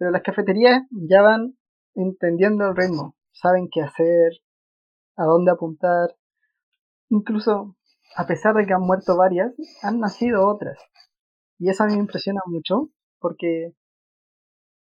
Pero 0.00 0.12
las 0.12 0.22
cafeterías 0.22 0.84
ya 0.90 1.20
van 1.20 1.58
entendiendo 1.94 2.66
el 2.66 2.74
ritmo, 2.74 3.16
saben 3.32 3.68
qué 3.70 3.82
hacer, 3.82 4.32
a 5.14 5.24
dónde 5.24 5.50
apuntar. 5.50 6.16
Incluso, 7.10 7.76
a 8.16 8.26
pesar 8.26 8.54
de 8.54 8.64
que 8.64 8.72
han 8.72 8.80
muerto 8.80 9.18
varias, 9.18 9.52
han 9.82 10.00
nacido 10.00 10.48
otras. 10.48 10.78
Y 11.58 11.68
eso 11.68 11.84
a 11.84 11.86
mí 11.86 11.96
me 11.96 12.00
impresiona 12.00 12.40
mucho, 12.46 12.88
porque 13.18 13.74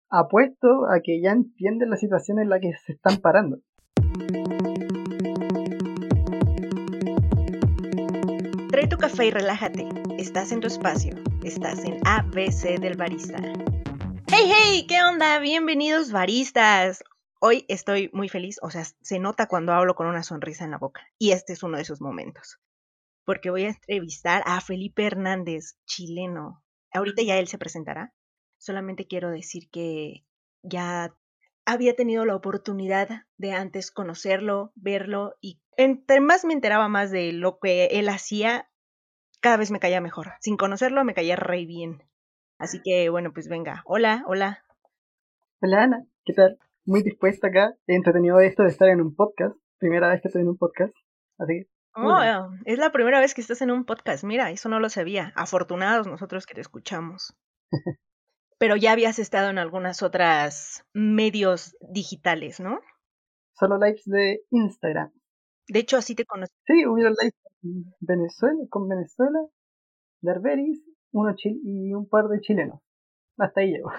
apuesto 0.08 0.86
a 0.90 1.00
que 1.04 1.20
ya 1.20 1.32
entienden 1.32 1.90
la 1.90 1.96
situación 1.96 2.38
en 2.38 2.48
la 2.48 2.58
que 2.58 2.72
se 2.86 2.92
están 2.92 3.18
parando. 3.18 3.58
Trae 8.70 8.88
tu 8.88 8.96
café 8.96 9.26
y 9.26 9.30
relájate. 9.30 9.90
Estás 10.16 10.52
en 10.52 10.60
tu 10.60 10.68
espacio. 10.68 11.14
Estás 11.44 11.84
en 11.84 12.00
ABC 12.06 12.80
del 12.80 12.96
Barista. 12.96 13.36
¡Hey, 14.34 14.50
hey! 14.50 14.86
¿Qué 14.88 15.02
onda? 15.02 15.38
Bienvenidos, 15.40 16.10
baristas. 16.10 17.04
Hoy 17.38 17.66
estoy 17.68 18.08
muy 18.14 18.30
feliz, 18.30 18.58
o 18.62 18.70
sea, 18.70 18.82
se 19.02 19.18
nota 19.18 19.46
cuando 19.46 19.74
hablo 19.74 19.94
con 19.94 20.06
una 20.06 20.22
sonrisa 20.22 20.64
en 20.64 20.70
la 20.70 20.78
boca. 20.78 21.06
Y 21.18 21.32
este 21.32 21.52
es 21.52 21.62
uno 21.62 21.76
de 21.76 21.82
esos 21.82 22.00
momentos. 22.00 22.58
Porque 23.26 23.50
voy 23.50 23.64
a 23.64 23.68
entrevistar 23.68 24.42
a 24.46 24.58
Felipe 24.62 25.04
Hernández, 25.04 25.76
chileno. 25.84 26.64
Ahorita 26.94 27.22
ya 27.22 27.36
él 27.36 27.46
se 27.46 27.58
presentará. 27.58 28.14
Solamente 28.56 29.06
quiero 29.06 29.30
decir 29.30 29.68
que 29.70 30.24
ya 30.62 31.14
había 31.66 31.94
tenido 31.94 32.24
la 32.24 32.34
oportunidad 32.34 33.26
de 33.36 33.52
antes 33.52 33.90
conocerlo, 33.90 34.72
verlo 34.76 35.34
y 35.42 35.60
entre 35.76 36.20
más 36.20 36.46
me 36.46 36.54
enteraba 36.54 36.88
más 36.88 37.10
de 37.10 37.34
lo 37.34 37.58
que 37.58 37.84
él 37.84 38.08
hacía, 38.08 38.70
cada 39.40 39.58
vez 39.58 39.70
me 39.70 39.78
caía 39.78 40.00
mejor. 40.00 40.32
Sin 40.40 40.56
conocerlo 40.56 41.04
me 41.04 41.12
caía 41.12 41.36
re 41.36 41.66
bien. 41.66 42.02
Así 42.62 42.80
que 42.80 43.08
bueno, 43.08 43.32
pues 43.32 43.48
venga. 43.48 43.82
Hola, 43.86 44.22
hola. 44.28 44.64
Hola 45.60 45.82
Ana, 45.82 46.06
¿qué 46.24 46.32
tal? 46.32 46.60
Muy 46.84 47.02
dispuesta 47.02 47.48
acá. 47.48 47.76
He 47.88 47.96
entretenido 47.96 48.38
esto 48.38 48.62
de 48.62 48.68
estar 48.68 48.88
en 48.88 49.00
un 49.00 49.16
podcast. 49.16 49.56
Primera 49.78 50.08
vez 50.08 50.22
que 50.22 50.28
estoy 50.28 50.42
en 50.42 50.48
un 50.48 50.58
podcast. 50.58 50.94
Así 51.38 51.64
que. 51.64 51.70
Oh, 51.96 52.20
es 52.64 52.78
la 52.78 52.92
primera 52.92 53.18
vez 53.18 53.34
que 53.34 53.40
estás 53.40 53.62
en 53.62 53.72
un 53.72 53.84
podcast. 53.84 54.22
Mira, 54.22 54.52
eso 54.52 54.68
no 54.68 54.78
lo 54.78 54.90
sabía. 54.90 55.32
Afortunados 55.34 56.06
nosotros 56.06 56.46
que 56.46 56.54
te 56.54 56.60
escuchamos. 56.60 57.34
Pero 58.58 58.76
ya 58.76 58.92
habías 58.92 59.18
estado 59.18 59.50
en 59.50 59.58
algunas 59.58 60.04
otras 60.04 60.84
medios 60.92 61.76
digitales, 61.80 62.60
¿no? 62.60 62.78
Solo 63.58 63.76
lives 63.76 64.04
de 64.04 64.44
Instagram. 64.50 65.10
De 65.66 65.80
hecho, 65.80 65.96
así 65.96 66.14
te 66.14 66.26
conocí. 66.26 66.54
Sí, 66.66 66.86
hubo 66.86 66.96
lives 66.96 67.34
en 67.64 67.92
Venezuela, 67.98 68.60
con 68.70 68.88
Venezuela, 68.88 69.40
Darberis 70.20 70.91
uno 71.12 71.34
y 71.44 71.92
un 71.94 72.08
par 72.08 72.28
de 72.28 72.40
chilenos. 72.40 72.80
Hasta 73.38 73.60
ahí 73.60 73.72
llego. 73.72 73.90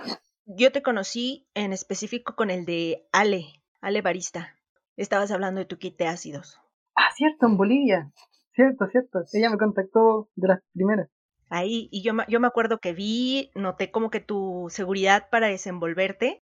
Yo 0.45 0.72
te 0.72 0.81
conocí 0.81 1.47
en 1.53 1.72
específico 1.73 2.36
con 2.36 2.50
el 2.50 2.66
de 2.66 3.08
Ale, 3.11 3.45
Ale 3.81 4.02
Barista. 4.02 4.55
Estabas 4.97 5.31
hablando 5.31 5.59
de 5.59 5.66
tu 5.66 5.78
kit 5.78 5.97
de 5.97 6.08
ácidos. 6.08 6.59
Ah, 6.95 7.09
cierto, 7.16 7.47
en 7.47 7.58
Bolivia. 7.58 8.11
Cierto, 8.53 8.86
cierto. 8.88 9.23
Ella 9.31 9.50
me 9.50 9.58
contactó 9.58 10.30
de 10.36 10.47
las 10.50 10.59
primeras. 10.73 11.09
Ahí, 11.50 11.88
y 11.92 12.03
yo, 12.03 12.14
yo 12.28 12.39
me 12.39 12.47
acuerdo 12.47 12.80
que 12.80 12.94
vi, 12.94 13.52
noté 13.55 13.92
como 13.92 14.09
que 14.09 14.20
tu 14.20 14.67
seguridad 14.70 15.30
para 15.30 15.48
desenvolverte. 15.48 16.44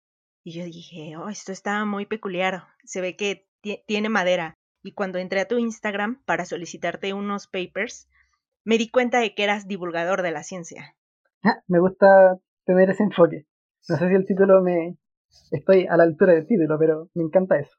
Y 0.44 0.52
yo 0.52 0.64
dije, 0.64 1.16
oh, 1.16 1.28
esto 1.28 1.52
está 1.52 1.84
muy 1.84 2.06
peculiar. 2.06 2.64
Se 2.84 3.00
ve 3.00 3.16
que 3.16 3.46
tiene 3.86 4.08
madera. 4.08 4.54
Y 4.82 4.92
cuando 4.92 5.18
entré 5.18 5.40
a 5.40 5.48
tu 5.48 5.58
Instagram 5.58 6.22
para 6.24 6.46
solicitarte 6.46 7.12
unos 7.12 7.46
papers, 7.46 8.08
me 8.64 8.78
di 8.78 8.90
cuenta 8.90 9.20
de 9.20 9.34
que 9.34 9.44
eras 9.44 9.66
divulgador 9.66 10.22
de 10.22 10.32
la 10.32 10.42
ciencia. 10.42 10.94
Ah, 11.42 11.62
me 11.66 11.80
gusta 11.80 12.38
tener 12.64 12.90
ese 12.90 13.02
enfoque. 13.02 13.46
No 13.88 13.96
sé 13.96 14.08
si 14.08 14.14
el 14.14 14.26
título 14.26 14.62
me... 14.62 14.96
Estoy 15.52 15.86
a 15.86 15.96
la 15.96 16.02
altura 16.02 16.34
del 16.34 16.46
título, 16.46 16.76
pero 16.78 17.08
me 17.14 17.22
encanta 17.22 17.58
eso. 17.58 17.76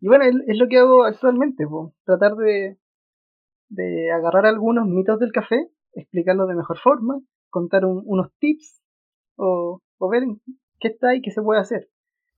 Y 0.00 0.08
bueno, 0.08 0.24
es 0.24 0.58
lo 0.58 0.68
que 0.68 0.78
hago 0.78 1.04
actualmente, 1.04 1.64
tratar 2.04 2.34
de, 2.34 2.78
de 3.68 4.12
agarrar 4.12 4.46
algunos 4.46 4.86
mitos 4.86 5.18
del 5.18 5.32
café, 5.32 5.70
explicarlos 5.94 6.48
de 6.48 6.56
mejor 6.56 6.78
forma, 6.78 7.20
contar 7.48 7.84
unos 7.86 8.32
tips 8.38 8.82
o, 9.36 9.80
o 9.98 10.08
ver 10.08 10.24
qué 10.80 10.88
está 10.88 11.10
ahí, 11.10 11.22
qué 11.22 11.30
se 11.30 11.42
puede 11.42 11.60
hacer. 11.60 11.88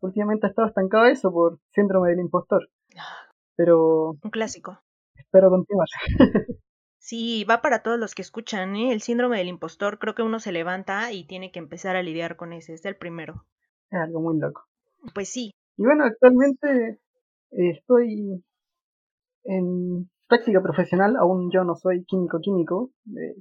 Últimamente 0.01 0.47
ha 0.47 0.51
estado 0.51 0.69
estancado 0.69 1.07
eso 1.07 1.33
por 1.33 1.59
síndrome 1.75 2.11
del 2.11 2.21
impostor. 2.21 2.69
Ah, 2.97 3.33
pero... 3.57 4.11
Un 4.23 4.31
clásico. 4.31 4.79
Espero 5.17 5.51
continuar. 5.51 5.89
Sí, 7.07 7.45
va 7.49 7.63
para 7.63 7.85
todos 7.85 8.01
los 8.01 8.17
que 8.17 8.23
escuchan, 8.23 8.75
¿eh? 8.75 8.93
El 8.93 9.01
síndrome 9.01 9.39
del 9.39 9.47
impostor, 9.47 10.01
creo 10.01 10.17
que 10.17 10.25
uno 10.25 10.41
se 10.41 10.51
levanta 10.51 11.13
y 11.13 11.25
tiene 11.25 11.53
que 11.53 11.61
empezar 11.61 11.95
a 11.95 12.03
lidiar 12.03 12.35
con 12.35 12.53
ese, 12.53 12.75
es 12.75 12.85
el 12.85 12.97
primero. 12.97 13.45
Es 13.93 14.01
algo 14.01 14.21
muy 14.21 14.41
loco. 14.41 14.65
Pues 15.15 15.29
sí. 15.29 15.53
Y 15.77 15.85
bueno, 15.85 16.03
actualmente 16.03 16.99
estoy 17.53 18.45
en 19.45 20.11
práctica 20.27 20.61
profesional, 20.61 21.15
aún 21.17 21.49
yo 21.53 21.63
no 21.63 21.77
soy 21.77 22.05
químico 22.07 22.41
químico, 22.41 22.91
eh, 23.17 23.37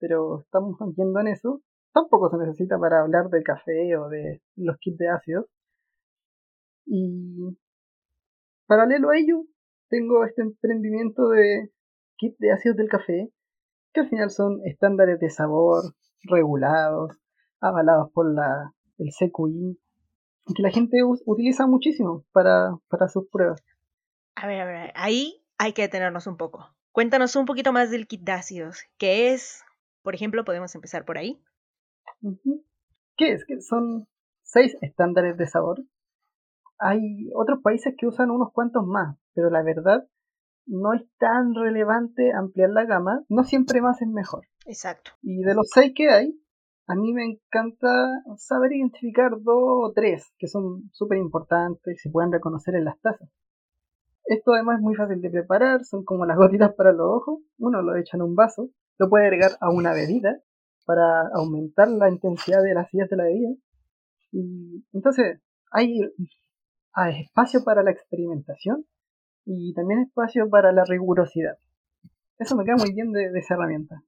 pero 0.00 0.40
estamos 0.40 0.76
yendo 0.96 1.20
en 1.20 1.28
eso. 1.28 1.62
Tampoco 1.92 2.28
se 2.28 2.38
necesita 2.38 2.76
para 2.76 3.02
hablar 3.02 3.28
de 3.28 3.44
café 3.44 3.96
o 3.98 4.08
de 4.08 4.42
los 4.56 4.76
kits 4.80 4.98
de 4.98 5.08
ácidos. 5.10 5.46
Y 6.86 7.56
paralelo 8.66 9.10
a 9.10 9.16
ello, 9.16 9.44
tengo 9.88 10.24
este 10.24 10.42
emprendimiento 10.42 11.28
de 11.28 11.70
kit 12.20 12.36
de 12.38 12.52
ácidos 12.52 12.76
del 12.76 12.88
café, 12.88 13.32
que 13.92 14.00
al 14.00 14.08
final 14.08 14.30
son 14.30 14.60
estándares 14.64 15.18
de 15.18 15.30
sabor 15.30 15.94
regulados, 16.22 17.18
avalados 17.60 18.12
por 18.12 18.32
la, 18.32 18.72
el 18.98 19.08
CQI, 19.08 19.78
que 20.54 20.62
la 20.62 20.70
gente 20.70 20.98
utiliza 21.02 21.66
muchísimo 21.66 22.24
para, 22.32 22.76
para 22.88 23.08
sus 23.08 23.26
pruebas. 23.28 23.62
A 24.36 24.46
ver, 24.46 24.60
a 24.60 24.66
ver, 24.66 24.92
ahí 24.94 25.44
hay 25.58 25.72
que 25.72 25.82
detenernos 25.82 26.26
un 26.26 26.36
poco. 26.36 26.66
Cuéntanos 26.92 27.34
un 27.36 27.46
poquito 27.46 27.72
más 27.72 27.90
del 27.90 28.06
kit 28.06 28.22
de 28.22 28.32
ácidos. 28.32 28.84
¿Qué 28.98 29.32
es? 29.32 29.62
Por 30.02 30.14
ejemplo, 30.14 30.44
podemos 30.44 30.74
empezar 30.74 31.04
por 31.04 31.18
ahí. 31.18 31.42
¿Qué 33.16 33.32
es? 33.32 33.44
Que 33.46 33.60
son 33.60 34.08
seis 34.42 34.76
estándares 34.80 35.36
de 35.36 35.46
sabor. 35.46 35.82
Hay 36.78 37.30
otros 37.34 37.60
países 37.62 37.94
que 37.96 38.06
usan 38.06 38.30
unos 38.30 38.52
cuantos 38.52 38.86
más, 38.86 39.16
pero 39.34 39.50
la 39.50 39.62
verdad 39.62 40.06
no 40.66 40.94
es 40.94 41.02
tan 41.18 41.54
relevante 41.54 42.32
ampliar 42.32 42.70
la 42.70 42.84
gama, 42.84 43.24
no 43.28 43.44
siempre 43.44 43.80
más 43.80 44.00
es 44.02 44.08
mejor. 44.08 44.46
Exacto. 44.66 45.12
Y 45.22 45.42
de 45.42 45.54
los 45.54 45.68
seis 45.72 45.92
que 45.94 46.10
hay, 46.10 46.40
a 46.86 46.94
mí 46.94 47.12
me 47.12 47.24
encanta 47.24 48.08
saber 48.36 48.72
identificar 48.72 49.30
dos 49.30 49.44
o 49.46 49.92
tres 49.94 50.32
que 50.38 50.48
son 50.48 50.90
súper 50.92 51.18
importantes 51.18 51.94
y 51.94 51.98
se 51.98 52.10
pueden 52.10 52.32
reconocer 52.32 52.74
en 52.74 52.84
las 52.84 53.00
tazas. 53.00 53.28
Esto 54.24 54.52
además 54.52 54.78
es 54.78 54.82
muy 54.82 54.94
fácil 54.94 55.20
de 55.20 55.30
preparar, 55.30 55.84
son 55.84 56.04
como 56.04 56.24
las 56.24 56.36
gotitas 56.36 56.74
para 56.74 56.92
los 56.92 57.06
ojos, 57.08 57.40
uno 57.58 57.82
lo 57.82 57.96
echa 57.96 58.16
en 58.16 58.22
un 58.22 58.34
vaso, 58.34 58.70
lo 58.98 59.08
puede 59.08 59.26
agregar 59.26 59.52
a 59.60 59.70
una 59.70 59.92
bebida 59.92 60.40
para 60.84 61.28
aumentar 61.34 61.88
la 61.88 62.08
intensidad 62.10 62.62
de 62.62 62.74
las 62.74 62.88
sillas 62.90 63.08
de 63.08 63.16
la 63.16 63.24
bebida. 63.24 63.50
Y 64.32 64.84
entonces 64.92 65.40
hay, 65.70 66.00
hay 66.92 67.22
espacio 67.22 67.64
para 67.64 67.82
la 67.82 67.90
experimentación 67.90 68.84
y 69.44 69.72
también 69.74 70.00
espacio 70.00 70.48
para 70.48 70.72
la 70.72 70.84
rigurosidad. 70.84 71.58
Eso 72.38 72.56
me 72.56 72.64
queda 72.64 72.76
muy 72.76 72.92
bien 72.92 73.12
de, 73.12 73.26
esa 73.38 73.54
herramienta. 73.54 74.02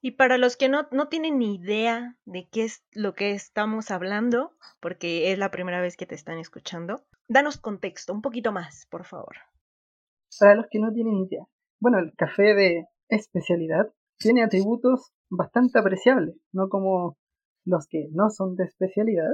Y 0.00 0.12
para 0.12 0.38
los 0.38 0.56
que 0.56 0.68
no, 0.68 0.86
no, 0.90 1.08
tienen 1.08 1.38
ni 1.38 1.56
idea 1.56 2.16
de 2.24 2.48
qué 2.50 2.64
es 2.64 2.84
lo 2.92 3.14
que 3.14 3.32
estamos 3.32 3.90
hablando, 3.90 4.52
porque 4.80 5.32
es 5.32 5.38
la 5.38 5.50
primera 5.50 5.80
vez 5.80 5.96
que 5.96 6.06
te 6.06 6.14
están 6.14 6.38
escuchando, 6.38 7.04
danos 7.28 7.58
contexto, 7.58 8.12
un 8.12 8.22
poquito 8.22 8.52
más, 8.52 8.86
por 8.90 9.04
favor. 9.04 9.36
Para 10.38 10.54
los 10.54 10.66
que 10.70 10.78
no 10.78 10.92
tienen 10.92 11.16
idea. 11.16 11.44
Bueno, 11.80 11.98
el 11.98 12.12
café 12.14 12.54
de 12.54 12.86
especialidad 13.08 13.92
tiene 14.18 14.42
atributos 14.42 15.12
bastante 15.28 15.78
apreciables, 15.78 16.36
no 16.52 16.68
como 16.68 17.16
los 17.64 17.86
que 17.88 18.08
no 18.12 18.30
son 18.30 18.56
de 18.56 18.64
especialidad, 18.64 19.32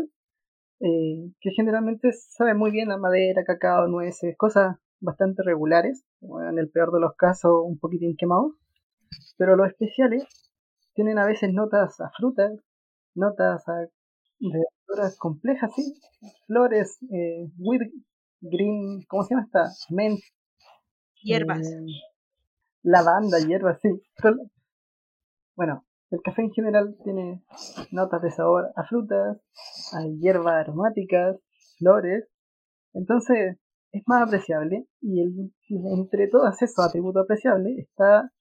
eh, 0.80 1.30
que 1.40 1.50
generalmente 1.50 2.12
saben 2.12 2.56
muy 2.56 2.70
bien 2.70 2.90
a 2.90 2.98
madera, 2.98 3.44
cacao, 3.44 3.86
nueces, 3.88 4.36
cosas 4.36 4.76
bastante 5.02 5.42
regulares, 5.42 6.04
en 6.20 6.58
el 6.58 6.70
peor 6.70 6.92
de 6.92 7.00
los 7.00 7.14
casos 7.16 7.52
un 7.64 7.78
poquitín 7.78 8.16
quemados, 8.16 8.52
pero 9.36 9.56
los 9.56 9.68
especiales 9.68 10.24
tienen 10.94 11.18
a 11.18 11.26
veces 11.26 11.52
notas 11.52 12.00
a 12.00 12.10
frutas, 12.16 12.52
notas 13.14 13.68
a 13.68 13.86
verduras 14.40 15.16
complejas, 15.18 15.70
sí, 15.74 15.94
flores, 16.46 16.98
eh, 17.12 17.50
green, 18.40 19.02
¿cómo 19.08 19.22
se 19.22 19.34
llama 19.34 19.46
esta? 19.46 19.70
Mint. 19.90 20.20
Hierbas. 21.22 21.60
Eh, 21.60 21.86
lavanda, 22.82 23.38
hierbas, 23.38 23.80
sí. 23.80 23.88
bueno, 25.54 25.84
el 26.10 26.20
café 26.22 26.42
en 26.42 26.52
general 26.52 26.96
tiene 27.04 27.42
notas 27.90 28.22
de 28.22 28.30
sabor 28.30 28.72
a 28.76 28.84
frutas, 28.84 29.38
a 29.92 30.02
hierbas 30.20 30.54
aromáticas, 30.54 31.36
flores. 31.78 32.28
Entonces, 32.92 33.58
es 33.92 34.02
más 34.06 34.22
apreciable 34.22 34.86
y 35.00 35.20
el, 35.20 35.52
entre 35.68 36.28
todos 36.28 36.60
esos 36.60 36.84
atributos 36.84 37.24
apreciables 37.24 37.78
está 37.78 38.32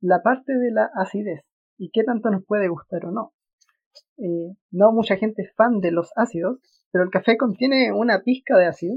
la 0.00 0.22
parte 0.22 0.52
de 0.52 0.72
la 0.72 0.90
acidez 0.94 1.44
y 1.78 1.90
qué 1.90 2.02
tanto 2.04 2.30
nos 2.30 2.44
puede 2.44 2.68
gustar 2.68 3.06
o 3.06 3.12
no. 3.12 3.32
eh, 4.18 4.54
no 4.72 4.92
mucha 4.92 5.16
gente 5.16 5.42
es 5.42 5.54
fan 5.54 5.80
de 5.80 5.92
los 5.92 6.10
ácidos, 6.16 6.58
pero 6.90 7.04
el 7.04 7.10
café 7.10 7.36
contiene 7.36 7.92
una 7.92 8.22
pizca 8.22 8.56
de 8.56 8.66
ácido 8.66 8.96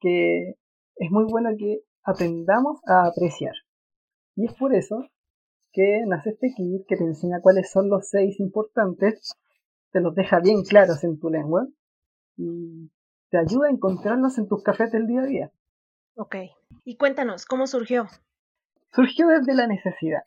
que 0.00 0.56
es 0.96 1.10
muy 1.10 1.24
bueno 1.24 1.50
que 1.58 1.80
aprendamos 2.02 2.80
a 2.86 3.06
apreciar. 3.06 3.54
Y 4.36 4.46
es 4.46 4.54
por 4.54 4.74
eso 4.74 5.04
que 5.72 6.04
nace 6.06 6.30
este 6.30 6.52
kit 6.56 6.86
que 6.86 6.96
te 6.96 7.04
enseña 7.04 7.40
cuáles 7.42 7.70
son 7.70 7.88
los 7.88 8.08
seis 8.08 8.38
importantes, 8.40 9.34
te 9.92 10.00
los 10.00 10.14
deja 10.14 10.40
bien 10.40 10.62
claros 10.62 11.04
en 11.04 11.18
tu 11.18 11.30
lengua 11.30 11.66
te 13.34 13.40
ayuda 13.40 13.66
a 13.66 13.70
encontrarlos 13.72 14.38
en 14.38 14.46
tus 14.46 14.62
cafés 14.62 14.92
del 14.92 15.08
día 15.08 15.22
a 15.22 15.26
día. 15.26 15.50
Ok. 16.14 16.36
Y 16.84 16.96
cuéntanos, 16.96 17.46
¿cómo 17.46 17.66
surgió? 17.66 18.06
Surgió 18.92 19.26
desde 19.26 19.56
la 19.56 19.66
necesidad. 19.66 20.22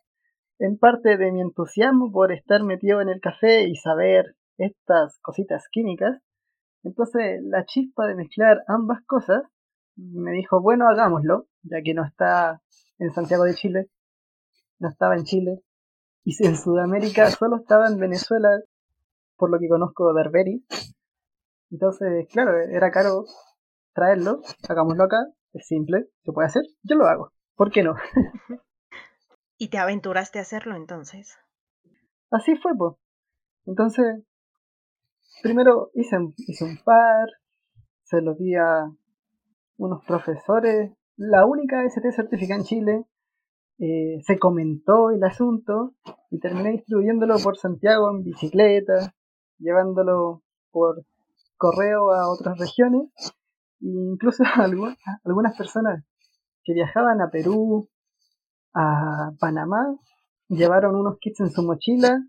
En 0.60 0.78
parte 0.78 1.16
de 1.16 1.32
mi 1.32 1.40
entusiasmo 1.40 2.12
por 2.12 2.34
estar 2.34 2.66
metido 2.66 3.00
en 3.00 3.08
el 3.08 3.22
café 3.22 3.64
y 3.64 3.78
saber 3.78 4.36
estas 4.58 5.20
cositas 5.22 5.70
químicas. 5.72 6.22
Entonces 6.84 7.40
la 7.44 7.64
chispa 7.64 8.08
de 8.08 8.16
mezclar 8.16 8.66
ambas 8.68 9.00
cosas 9.06 9.44
me 9.96 10.32
dijo, 10.32 10.62
bueno, 10.62 10.90
hagámoslo, 10.90 11.48
ya 11.64 11.82
que 11.82 11.94
no 11.94 12.04
está 12.04 12.62
en 13.00 13.12
Santiago 13.12 13.46
de 13.46 13.56
Chile, 13.56 13.90
no 14.80 14.90
estaba 14.90 15.16
en 15.16 15.24
Chile, 15.24 15.62
y 16.26 16.36
en 16.46 16.58
Sudamérica 16.58 17.32
solo 17.32 17.56
estaba 17.56 17.88
en 17.88 18.00
Venezuela, 18.00 18.50
por 19.38 19.50
lo 19.50 19.60
que 19.60 19.70
conozco 19.70 20.14
de 20.14 20.22
Herberi. 20.24 20.66
Entonces, 21.72 22.28
claro, 22.32 22.58
era 22.58 22.92
caro 22.92 23.26
traerlo, 23.94 24.42
hagámoslo 24.70 25.04
acá, 25.04 25.18
es 25.54 25.68
simple, 25.68 26.08
se 26.24 26.32
puede 26.32 26.48
hacer, 26.48 26.64
yo 26.84 26.96
lo 26.96 27.06
hago, 27.06 27.32
¿por 27.56 27.72
qué 27.72 27.84
no? 27.84 27.96
¿Y 29.58 29.70
te 29.70 29.78
aventuraste 29.78 30.40
a 30.40 30.44
hacerlo 30.44 30.76
entonces? 30.76 31.38
Así 32.30 32.56
fue, 32.58 32.74
pues. 32.78 32.96
Entonces, 33.66 34.24
primero 35.42 35.90
hice, 35.94 36.18
hice 36.38 36.64
un 36.64 36.78
par, 36.84 37.28
se 38.04 38.22
los 38.22 38.38
di 38.38 38.56
a 38.56 38.90
unos 39.78 40.06
profesores, 40.06 40.92
la 41.18 41.46
única 41.46 41.84
ST 41.84 42.12
certificada 42.12 42.60
en 42.60 42.66
Chile, 42.66 43.06
eh, 43.80 44.22
se 44.26 44.40
comentó 44.40 45.12
el 45.12 45.24
asunto 45.24 45.96
y 46.30 46.40
terminé 46.40 46.72
distribuyéndolo 46.72 47.38
por 47.44 47.58
Santiago 47.58 48.10
en 48.12 48.24
bicicleta, 48.24 49.14
llevándolo 49.60 50.44
por 50.72 51.04
correo 51.58 52.14
a 52.14 52.30
otras 52.30 52.58
regiones, 52.58 53.10
e 53.82 53.88
incluso 53.88 54.44
algunas 55.24 55.58
personas 55.58 56.04
que 56.64 56.74
viajaban 56.74 57.22
a 57.22 57.30
Perú, 57.30 57.90
a 58.74 59.32
Panamá, 59.40 59.96
llevaron 60.50 60.96
unos 60.96 61.18
kits 61.20 61.40
en 61.42 61.50
su 61.50 61.64
mochila 61.64 62.20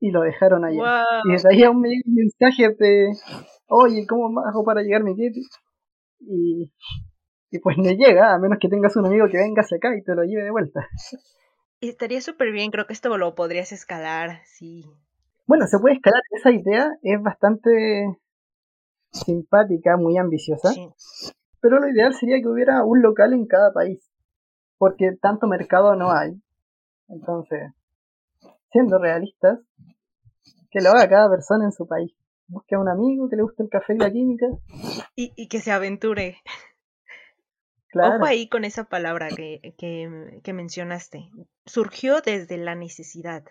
y 0.00 0.10
lo 0.10 0.22
dejaron 0.22 0.64
allá. 0.64 1.04
Y 1.24 1.32
desde 1.32 1.50
ahí 1.50 1.62
aún 1.62 1.80
me 1.80 1.88
llega 1.88 2.02
un 2.06 2.14
mensaje 2.14 2.74
de, 2.78 3.12
oye, 3.68 4.06
¿cómo 4.08 4.40
hago 4.40 4.64
para 4.64 4.82
llegar 4.82 5.02
mi 5.02 5.14
kit? 5.14 5.34
Y, 6.20 6.72
y 7.50 7.58
pues 7.60 7.76
no 7.78 7.90
llega, 7.90 8.34
a 8.34 8.38
menos 8.38 8.58
que 8.60 8.68
tengas 8.68 8.96
un 8.96 9.06
amigo 9.06 9.26
que 9.30 9.38
venga 9.38 9.62
hacia 9.62 9.76
acá 9.76 9.96
y 9.96 10.02
te 10.02 10.14
lo 10.14 10.22
lleve 10.24 10.44
de 10.44 10.50
vuelta. 10.50 10.86
Estaría 11.80 12.20
súper 12.20 12.52
bien, 12.52 12.70
creo 12.70 12.86
que 12.86 12.92
esto 12.92 13.16
lo 13.18 13.34
podrías 13.34 13.72
escalar, 13.72 14.40
sí. 14.44 14.84
Bueno, 15.46 15.66
se 15.66 15.78
puede 15.78 15.96
escalar, 15.96 16.22
esa 16.30 16.52
idea 16.52 16.90
es 17.02 17.20
bastante 17.22 18.18
simpática, 19.12 19.96
muy 19.96 20.16
ambiciosa, 20.18 20.70
pero 21.60 21.78
lo 21.78 21.88
ideal 21.88 22.14
sería 22.14 22.40
que 22.40 22.48
hubiera 22.48 22.84
un 22.84 23.02
local 23.02 23.32
en 23.32 23.46
cada 23.46 23.72
país, 23.72 24.10
porque 24.78 25.16
tanto 25.20 25.46
mercado 25.46 25.94
no 25.96 26.10
hay. 26.10 26.40
Entonces, 27.08 27.72
siendo 28.70 28.98
realistas, 28.98 29.60
que 30.70 30.80
lo 30.80 30.90
haga 30.90 31.08
cada 31.08 31.28
persona 31.28 31.66
en 31.66 31.72
su 31.72 31.86
país 31.86 32.14
busque 32.52 32.74
a 32.74 32.78
un 32.78 32.88
amigo 32.88 33.28
que 33.28 33.36
le 33.36 33.42
guste 33.42 33.62
el 33.62 33.70
café 33.70 33.94
y 33.94 33.98
la 33.98 34.10
química. 34.10 34.46
Y, 35.16 35.32
y 35.36 35.48
que 35.48 35.60
se 35.60 35.72
aventure. 35.72 36.38
Claro. 37.88 38.16
Ojo 38.16 38.24
ahí 38.24 38.48
con 38.48 38.64
esa 38.64 38.84
palabra 38.84 39.28
que, 39.28 39.74
que, 39.76 40.40
que, 40.42 40.52
mencionaste. 40.52 41.30
Surgió 41.66 42.22
desde 42.22 42.56
la 42.56 42.74
necesidad, 42.74 43.44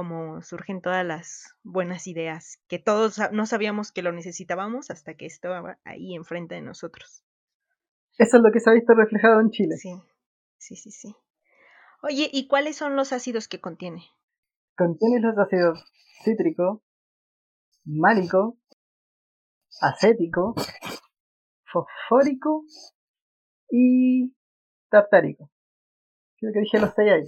como 0.00 0.40
surgen 0.40 0.80
todas 0.80 1.04
las 1.04 1.58
buenas 1.62 2.06
ideas, 2.06 2.58
que 2.68 2.78
todos 2.78 3.20
no 3.32 3.44
sabíamos 3.44 3.92
que 3.92 4.00
lo 4.00 4.12
necesitábamos 4.12 4.90
hasta 4.90 5.12
que 5.12 5.26
estaba 5.26 5.78
ahí 5.84 6.14
enfrente 6.14 6.54
de 6.54 6.62
nosotros. 6.62 7.22
Eso 8.16 8.38
es 8.38 8.42
lo 8.42 8.50
que 8.50 8.60
se 8.60 8.70
ha 8.70 8.72
visto 8.72 8.94
reflejado 8.94 9.42
en 9.42 9.50
Chile. 9.50 9.76
Sí, 9.76 9.94
sí, 10.56 10.76
sí, 10.76 10.90
sí. 10.90 11.14
Oye, 12.02 12.30
¿y 12.32 12.48
cuáles 12.48 12.76
son 12.76 12.96
los 12.96 13.12
ácidos 13.12 13.46
que 13.46 13.60
contiene? 13.60 14.06
Contiene 14.74 15.20
los 15.20 15.36
ácidos 15.36 15.84
cítrico, 16.24 16.82
málico, 17.84 18.56
acético, 19.82 20.54
fosfórico 21.64 22.64
y 23.68 24.34
tartárico. 24.88 25.50
Creo 26.38 26.54
que 26.54 26.60
dije 26.60 26.80
los 26.80 26.94
seis 26.96 27.12
ahí. 27.12 27.24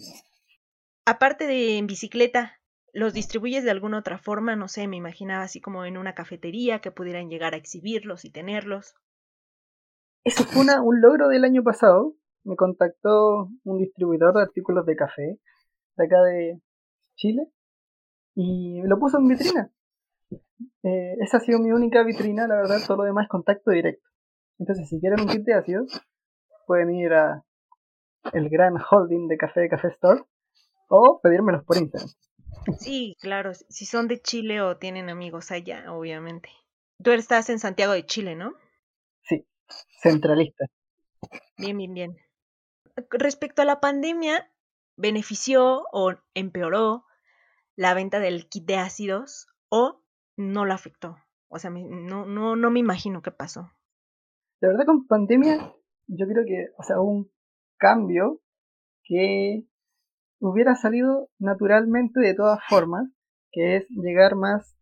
Aparte 1.04 1.46
de 1.46 1.76
en 1.76 1.86
bicicleta, 1.86 2.61
¿los 2.92 3.14
distribuyes 3.14 3.64
de 3.64 3.70
alguna 3.70 3.98
otra 3.98 4.18
forma? 4.18 4.56
No 4.56 4.68
sé, 4.68 4.86
me 4.86 4.96
imaginaba 4.96 5.44
así 5.44 5.60
como 5.60 5.84
en 5.84 5.96
una 5.96 6.14
cafetería 6.14 6.80
que 6.80 6.90
pudieran 6.90 7.28
llegar 7.28 7.54
a 7.54 7.56
exhibirlos 7.56 8.24
y 8.24 8.30
tenerlos. 8.30 8.94
Eso 10.24 10.44
fue 10.44 10.62
un 10.62 11.00
logro 11.00 11.28
del 11.28 11.44
año 11.44 11.62
pasado. 11.62 12.14
Me 12.44 12.56
contactó 12.56 13.50
un 13.64 13.78
distribuidor 13.78 14.34
de 14.34 14.42
artículos 14.42 14.86
de 14.86 14.96
café 14.96 15.38
de 15.96 16.04
acá 16.04 16.22
de 16.22 16.60
Chile 17.16 17.48
y 18.34 18.82
lo 18.82 18.98
puso 18.98 19.18
en 19.18 19.28
vitrina. 19.28 19.70
Eh, 20.82 21.16
esa 21.20 21.36
ha 21.36 21.40
sido 21.40 21.58
mi 21.58 21.70
única 21.70 22.02
vitrina, 22.02 22.46
la 22.46 22.56
verdad, 22.56 22.78
todo 22.86 22.98
lo 22.98 23.04
demás 23.04 23.24
es 23.24 23.28
contacto 23.28 23.70
directo. 23.70 24.08
Entonces, 24.58 24.88
si 24.88 25.00
quieren 25.00 25.20
un 25.20 25.28
kit 25.28 25.44
de 25.44 25.54
ácidos, 25.54 26.00
pueden 26.66 26.90
ir 26.94 27.12
a 27.12 27.44
el 28.32 28.48
gran 28.48 28.74
holding 28.76 29.28
de 29.28 29.36
Café 29.36 29.60
de 29.60 29.68
Café 29.68 29.88
Store 29.88 30.22
o 30.88 31.20
pedírmelos 31.22 31.64
por 31.64 31.76
Instagram. 31.76 32.10
Sí, 32.78 33.16
claro, 33.20 33.52
si 33.54 33.86
son 33.86 34.08
de 34.08 34.20
Chile 34.20 34.60
o 34.60 34.76
tienen 34.76 35.10
amigos 35.10 35.50
allá, 35.50 35.92
obviamente. 35.92 36.50
Tú 37.02 37.10
estás 37.10 37.50
en 37.50 37.58
Santiago 37.58 37.92
de 37.92 38.06
Chile, 38.06 38.36
¿no? 38.36 38.54
Sí, 39.22 39.46
centralista. 40.00 40.66
Bien, 41.56 41.76
bien, 41.76 41.94
bien. 41.94 42.16
Respecto 43.10 43.62
a 43.62 43.64
la 43.64 43.80
pandemia, 43.80 44.50
¿benefició 44.96 45.84
o 45.92 46.14
empeoró 46.34 47.04
la 47.76 47.94
venta 47.94 48.18
del 48.20 48.48
kit 48.48 48.64
de 48.66 48.76
ácidos 48.76 49.48
o 49.68 50.02
no 50.36 50.64
lo 50.64 50.74
afectó. 50.74 51.16
O 51.48 51.58
sea, 51.58 51.70
no, 51.70 52.26
no, 52.26 52.56
no 52.56 52.70
me 52.70 52.80
imagino 52.80 53.22
qué 53.22 53.30
pasó. 53.30 53.72
De 54.60 54.68
verdad, 54.68 54.86
con 54.86 55.06
pandemia, 55.06 55.74
yo 56.06 56.26
creo 56.26 56.44
que, 56.46 56.68
o 56.78 56.82
sea, 56.82 57.00
un 57.00 57.30
cambio 57.76 58.40
que 59.04 59.66
hubiera 60.48 60.74
salido 60.74 61.28
naturalmente 61.38 62.20
de 62.20 62.34
todas 62.34 62.58
formas, 62.68 63.08
que 63.52 63.76
es 63.76 63.86
llegar 63.90 64.34
más 64.34 64.76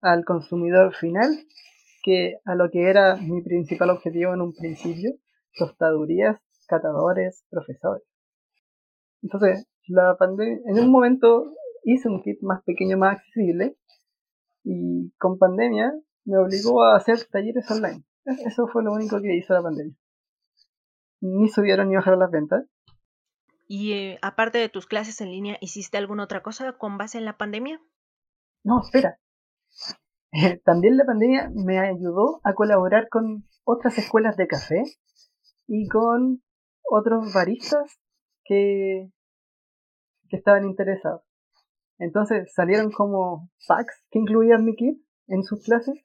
al 0.00 0.24
consumidor 0.24 0.94
final 0.94 1.30
que 2.02 2.36
a 2.44 2.54
lo 2.54 2.70
que 2.70 2.90
era 2.90 3.16
mi 3.16 3.42
principal 3.42 3.90
objetivo 3.90 4.34
en 4.34 4.40
un 4.40 4.52
principio, 4.52 5.12
tostadurías, 5.56 6.40
catadores, 6.66 7.44
profesores. 7.48 8.02
Entonces, 9.22 9.66
la 9.86 10.16
pandemia, 10.18 10.58
en 10.66 10.80
un 10.80 10.90
momento 10.90 11.44
hice 11.84 12.08
un 12.08 12.22
kit 12.22 12.42
más 12.42 12.62
pequeño, 12.64 12.98
más 12.98 13.18
accesible, 13.18 13.76
y 14.64 15.10
con 15.18 15.38
pandemia 15.38 15.92
me 16.24 16.38
obligó 16.38 16.82
a 16.84 16.96
hacer 16.96 17.18
talleres 17.30 17.70
online. 17.70 18.04
Eso 18.46 18.66
fue 18.66 18.82
lo 18.82 18.92
único 18.92 19.20
que 19.20 19.36
hizo 19.36 19.54
la 19.54 19.62
pandemia. 19.62 19.94
Ni 21.20 21.48
subieron 21.48 21.88
ni 21.88 21.96
bajaron 21.96 22.20
las 22.20 22.30
ventas. 22.30 22.64
¿Y 23.74 23.94
eh, 23.94 24.18
aparte 24.20 24.58
de 24.58 24.68
tus 24.68 24.84
clases 24.84 25.22
en 25.22 25.30
línea, 25.30 25.56
hiciste 25.62 25.96
alguna 25.96 26.24
otra 26.24 26.42
cosa 26.42 26.74
con 26.74 26.98
base 26.98 27.16
en 27.16 27.24
la 27.24 27.38
pandemia? 27.38 27.80
No, 28.62 28.82
espera. 28.82 29.18
también 30.66 30.98
la 30.98 31.06
pandemia 31.06 31.50
me 31.54 31.78
ayudó 31.78 32.42
a 32.44 32.52
colaborar 32.52 33.08
con 33.08 33.48
otras 33.64 33.96
escuelas 33.96 34.36
de 34.36 34.46
café 34.46 34.82
y 35.66 35.88
con 35.88 36.42
otros 36.82 37.32
baristas 37.32 37.98
que, 38.44 39.10
que 40.28 40.36
estaban 40.36 40.66
interesados. 40.66 41.22
Entonces 41.96 42.52
salieron 42.52 42.92
como 42.92 43.48
packs 43.66 44.04
que 44.10 44.18
incluían 44.18 44.66
mi 44.66 44.76
kit 44.76 45.02
en 45.28 45.44
sus 45.44 45.64
clases 45.64 45.98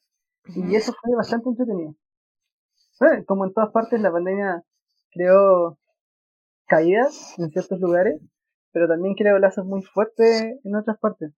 y 0.46 0.74
eso 0.74 0.94
fue 0.94 1.14
bastante 1.18 1.50
entretenido. 1.50 1.96
como 3.26 3.44
en 3.44 3.52
todas 3.52 3.74
partes, 3.74 4.00
la 4.00 4.14
pandemia 4.14 4.64
creó 5.12 5.78
caídas 6.68 7.38
en 7.40 7.50
ciertos 7.50 7.80
lugares, 7.80 8.22
pero 8.72 8.88
también 8.88 9.16
creó 9.16 9.40
lazos 9.40 9.66
muy 9.66 9.82
fuertes 9.82 10.60
en 10.64 10.76
otras 10.76 10.98
partes. 11.00 11.32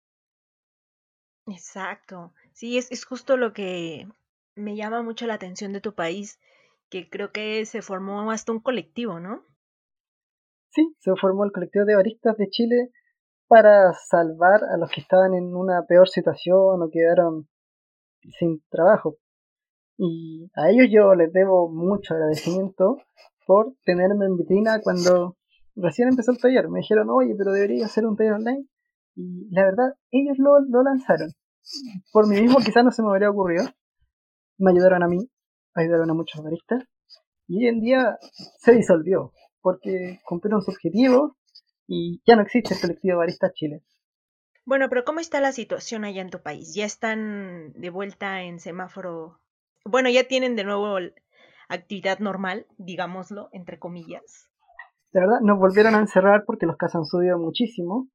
Exacto. 1.47 2.33
Sí, 2.53 2.77
es, 2.77 2.91
es 2.91 3.05
justo 3.05 3.37
lo 3.37 3.53
que 3.53 4.07
me 4.55 4.75
llama 4.75 5.01
mucho 5.01 5.25
la 5.25 5.35
atención 5.35 5.73
de 5.73 5.81
tu 5.81 5.93
país, 5.93 6.39
que 6.89 7.09
creo 7.09 7.31
que 7.31 7.65
se 7.65 7.81
formó 7.81 8.31
hasta 8.31 8.51
un 8.51 8.59
colectivo, 8.59 9.19
¿no? 9.19 9.45
Sí, 10.69 10.95
se 10.99 11.15
formó 11.15 11.45
el 11.45 11.51
colectivo 11.51 11.85
de 11.85 11.95
baristas 11.95 12.37
de 12.37 12.49
Chile 12.49 12.91
para 13.47 13.93
salvar 13.93 14.63
a 14.63 14.77
los 14.77 14.91
que 14.91 15.01
estaban 15.01 15.33
en 15.33 15.55
una 15.55 15.83
peor 15.87 16.07
situación 16.07 16.81
o 16.81 16.89
quedaron 16.91 17.47
sin 18.37 18.61
trabajo. 18.69 19.17
Y 19.97 20.49
a 20.55 20.69
ellos 20.69 20.87
yo 20.91 21.15
les 21.15 21.33
debo 21.33 21.69
mucho 21.69 22.13
agradecimiento 22.13 22.97
por 23.49 23.73
tenerme 23.83 24.27
en 24.27 24.37
vitrina 24.37 24.79
cuando 24.79 25.35
recién 25.75 26.07
empezó 26.07 26.31
el 26.31 26.37
taller. 26.37 26.69
Me 26.69 26.81
dijeron, 26.81 27.09
oye, 27.09 27.33
pero 27.35 27.51
debería 27.51 27.87
hacer 27.87 28.05
un 28.05 28.15
taller 28.15 28.33
online. 28.33 28.67
Y 29.15 29.49
la 29.49 29.63
verdad, 29.63 29.95
ellos 30.11 30.37
lo, 30.37 30.83
lanzaron. 30.83 31.31
Por 32.13 32.27
mí 32.27 32.39
mismo 32.39 32.59
quizás 32.59 32.85
no 32.85 32.91
se 32.91 33.01
me 33.01 33.09
habría 33.09 33.31
ocurrido. 33.31 33.65
Me 34.59 34.69
ayudaron 34.69 35.01
a 35.01 35.07
mí, 35.07 35.31
ayudaron 35.73 36.11
a 36.11 36.13
muchos 36.13 36.43
baristas. 36.43 36.83
Y 37.47 37.57
hoy 37.57 37.69
en 37.69 37.79
día 37.79 38.19
se 38.59 38.73
disolvió, 38.73 39.33
porque 39.61 40.19
cumplieron 40.25 40.61
su 40.61 40.69
objetivo 40.69 41.35
y 41.87 42.21
ya 42.27 42.35
no 42.35 42.43
existe 42.43 42.75
el 42.75 42.81
colectivo 42.81 43.17
Baristas 43.17 43.53
Chile. 43.53 43.81
Bueno, 44.63 44.89
pero 44.89 45.03
¿cómo 45.05 45.21
está 45.21 45.41
la 45.41 45.53
situación 45.53 46.03
allá 46.03 46.21
en 46.21 46.29
tu 46.29 46.43
país? 46.43 46.75
¿Ya 46.75 46.85
están 46.85 47.73
de 47.73 47.89
vuelta 47.89 48.43
en 48.43 48.59
semáforo? 48.59 49.41
Bueno, 49.85 50.07
ya 50.11 50.27
tienen 50.27 50.55
de 50.55 50.65
nuevo 50.65 50.99
actividad 51.69 52.19
normal, 52.19 52.67
digámoslo, 52.77 53.49
entre 53.53 53.79
comillas. 53.79 54.49
De 55.11 55.21
verdad, 55.21 55.39
nos 55.41 55.57
volvieron 55.57 55.95
a 55.95 55.99
encerrar 55.99 56.43
porque 56.45 56.65
los 56.65 56.77
casos 56.77 56.95
han 56.95 57.05
subido 57.05 57.39
muchísimo, 57.39 58.09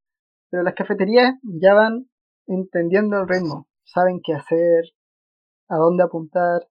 pero 0.50 0.62
las 0.62 0.75
cafeterías 0.75 1.34
ya 1.42 1.75
van 1.75 2.08
entendiendo 2.46 3.18
el 3.18 3.28
ritmo, 3.28 3.68
saben 3.84 4.20
qué 4.23 4.34
hacer, 4.34 4.84
a 5.68 5.76
dónde 5.76 6.04
apuntar. 6.04 6.68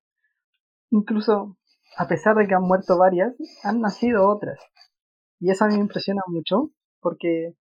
Incluso, 0.91 1.57
a 1.97 2.07
pesar 2.07 2.35
de 2.35 2.47
que 2.47 2.55
han 2.55 2.63
muerto 2.63 2.97
varias, 2.97 3.33
han 3.63 3.81
nacido 3.81 4.29
otras. 4.29 4.59
Y 5.39 5.51
eso 5.51 5.65
a 5.65 5.67
mí 5.67 5.75
me 5.75 5.81
impresiona 5.81 6.21
mucho, 6.27 6.71
porque 7.01 7.55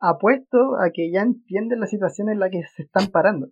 apuesto 0.00 0.76
a 0.80 0.90
que 0.92 1.10
ya 1.12 1.22
entienden 1.22 1.80
la 1.80 1.86
situación 1.86 2.30
en 2.30 2.38
la 2.38 2.50
que 2.50 2.62
se 2.74 2.82
están 2.82 3.08
parando. 3.08 3.48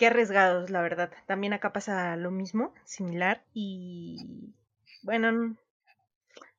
Qué 0.00 0.06
arriesgados, 0.06 0.70
la 0.70 0.80
verdad. 0.80 1.12
También 1.26 1.52
acá 1.52 1.74
pasa 1.74 2.16
lo 2.16 2.30
mismo, 2.30 2.72
similar, 2.86 3.44
y 3.52 4.54
bueno, 5.02 5.58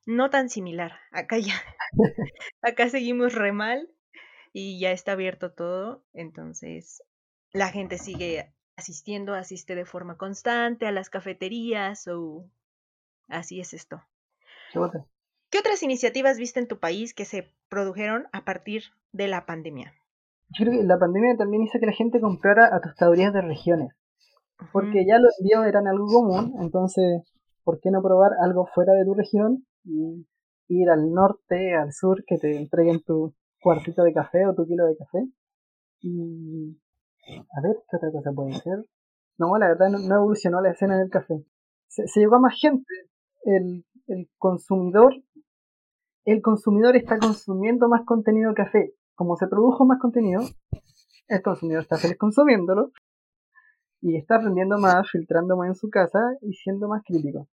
no 0.05 0.29
tan 0.29 0.47
similar. 0.47 0.99
Acá 1.09 1.39
ya, 1.39 1.55
acá 2.61 2.87
seguimos 2.89 3.33
re 3.33 3.51
mal 3.51 3.89
y 4.53 4.79
ya 4.79 4.91
está 4.91 5.13
abierto 5.13 5.51
todo, 5.53 6.05
entonces 6.13 7.01
la 7.51 7.69
gente 7.69 7.97
sigue 7.97 8.53
asistiendo, 8.75 9.33
asiste 9.33 9.73
de 9.73 9.85
forma 9.85 10.17
constante 10.17 10.85
a 10.85 10.91
las 10.91 11.09
cafeterías 11.09 12.07
o 12.07 12.47
así 13.27 13.59
es 13.59 13.73
esto. 13.73 14.03
¿Qué 15.49 15.57
otras 15.57 15.81
iniciativas 15.81 16.37
viste 16.37 16.59
en 16.59 16.67
tu 16.67 16.77
país 16.77 17.15
que 17.15 17.25
se 17.25 17.51
produjeron 17.69 18.27
a 18.33 18.45
partir 18.45 18.83
de 19.13 19.27
la 19.27 19.47
pandemia? 19.47 19.95
Yo 20.57 20.65
creo 20.65 20.81
que 20.81 20.87
la 20.87 20.99
pandemia 20.99 21.37
también 21.37 21.63
hizo 21.63 21.79
que 21.79 21.85
la 21.85 21.93
gente 21.93 22.19
comprara 22.19 22.75
a 22.75 22.81
tostadurías 22.81 23.33
de 23.33 23.41
regiones. 23.41 23.93
Porque 24.71 25.05
ya 25.05 25.17
los 25.17 25.33
envíos 25.39 25.65
eran 25.65 25.87
algo 25.87 26.05
común, 26.05 26.53
entonces, 26.59 27.23
¿por 27.63 27.79
qué 27.79 27.89
no 27.89 28.01
probar 28.01 28.31
algo 28.41 28.67
fuera 28.73 28.93
de 28.93 29.05
tu 29.05 29.13
región 29.15 29.65
y 29.83 30.27
ir 30.67 30.89
al 30.89 31.11
norte, 31.11 31.73
al 31.73 31.91
sur, 31.91 32.23
que 32.27 32.37
te 32.37 32.57
entreguen 32.57 33.01
tu 33.01 33.33
cuartito 33.59 34.03
de 34.03 34.13
café 34.13 34.45
o 34.45 34.53
tu 34.53 34.65
kilo 34.65 34.85
de 34.85 34.97
café? 34.97 35.19
Y 36.01 36.77
a 37.27 37.61
ver, 37.61 37.77
¿qué 37.89 37.97
otra 37.97 38.11
cosa 38.11 38.31
puede 38.33 38.53
ser? 38.53 38.85
No, 39.37 39.57
la 39.57 39.67
verdad 39.69 39.89
no, 39.89 40.15
evolucionó 40.15 40.61
la 40.61 40.71
escena 40.71 40.97
del 40.97 41.09
café. 41.09 41.43
Se, 41.87 42.07
se, 42.07 42.19
llegó 42.19 42.35
a 42.35 42.39
más 42.39 42.59
gente. 42.59 42.93
El, 43.43 43.83
el 44.07 44.29
consumidor 44.37 45.13
el 46.25 46.41
consumidor 46.41 46.95
está 46.95 47.17
consumiendo 47.17 47.87
más 47.89 48.05
contenido 48.05 48.49
de 48.49 48.55
café. 48.55 48.93
Como 49.21 49.37
se 49.37 49.45
produjo 49.45 49.85
más 49.85 49.99
contenido, 49.99 50.41
el 51.27 51.43
consumidor 51.43 51.83
está 51.83 51.95
feliz 51.97 52.17
consumiéndolo 52.17 52.91
y 54.01 54.17
está 54.17 54.37
aprendiendo 54.37 54.79
más, 54.79 55.11
filtrando 55.11 55.55
más 55.55 55.67
en 55.67 55.75
su 55.75 55.91
casa 55.91 56.17
y 56.41 56.53
siendo 56.53 56.87
más 56.87 57.03
crítico. 57.05 57.47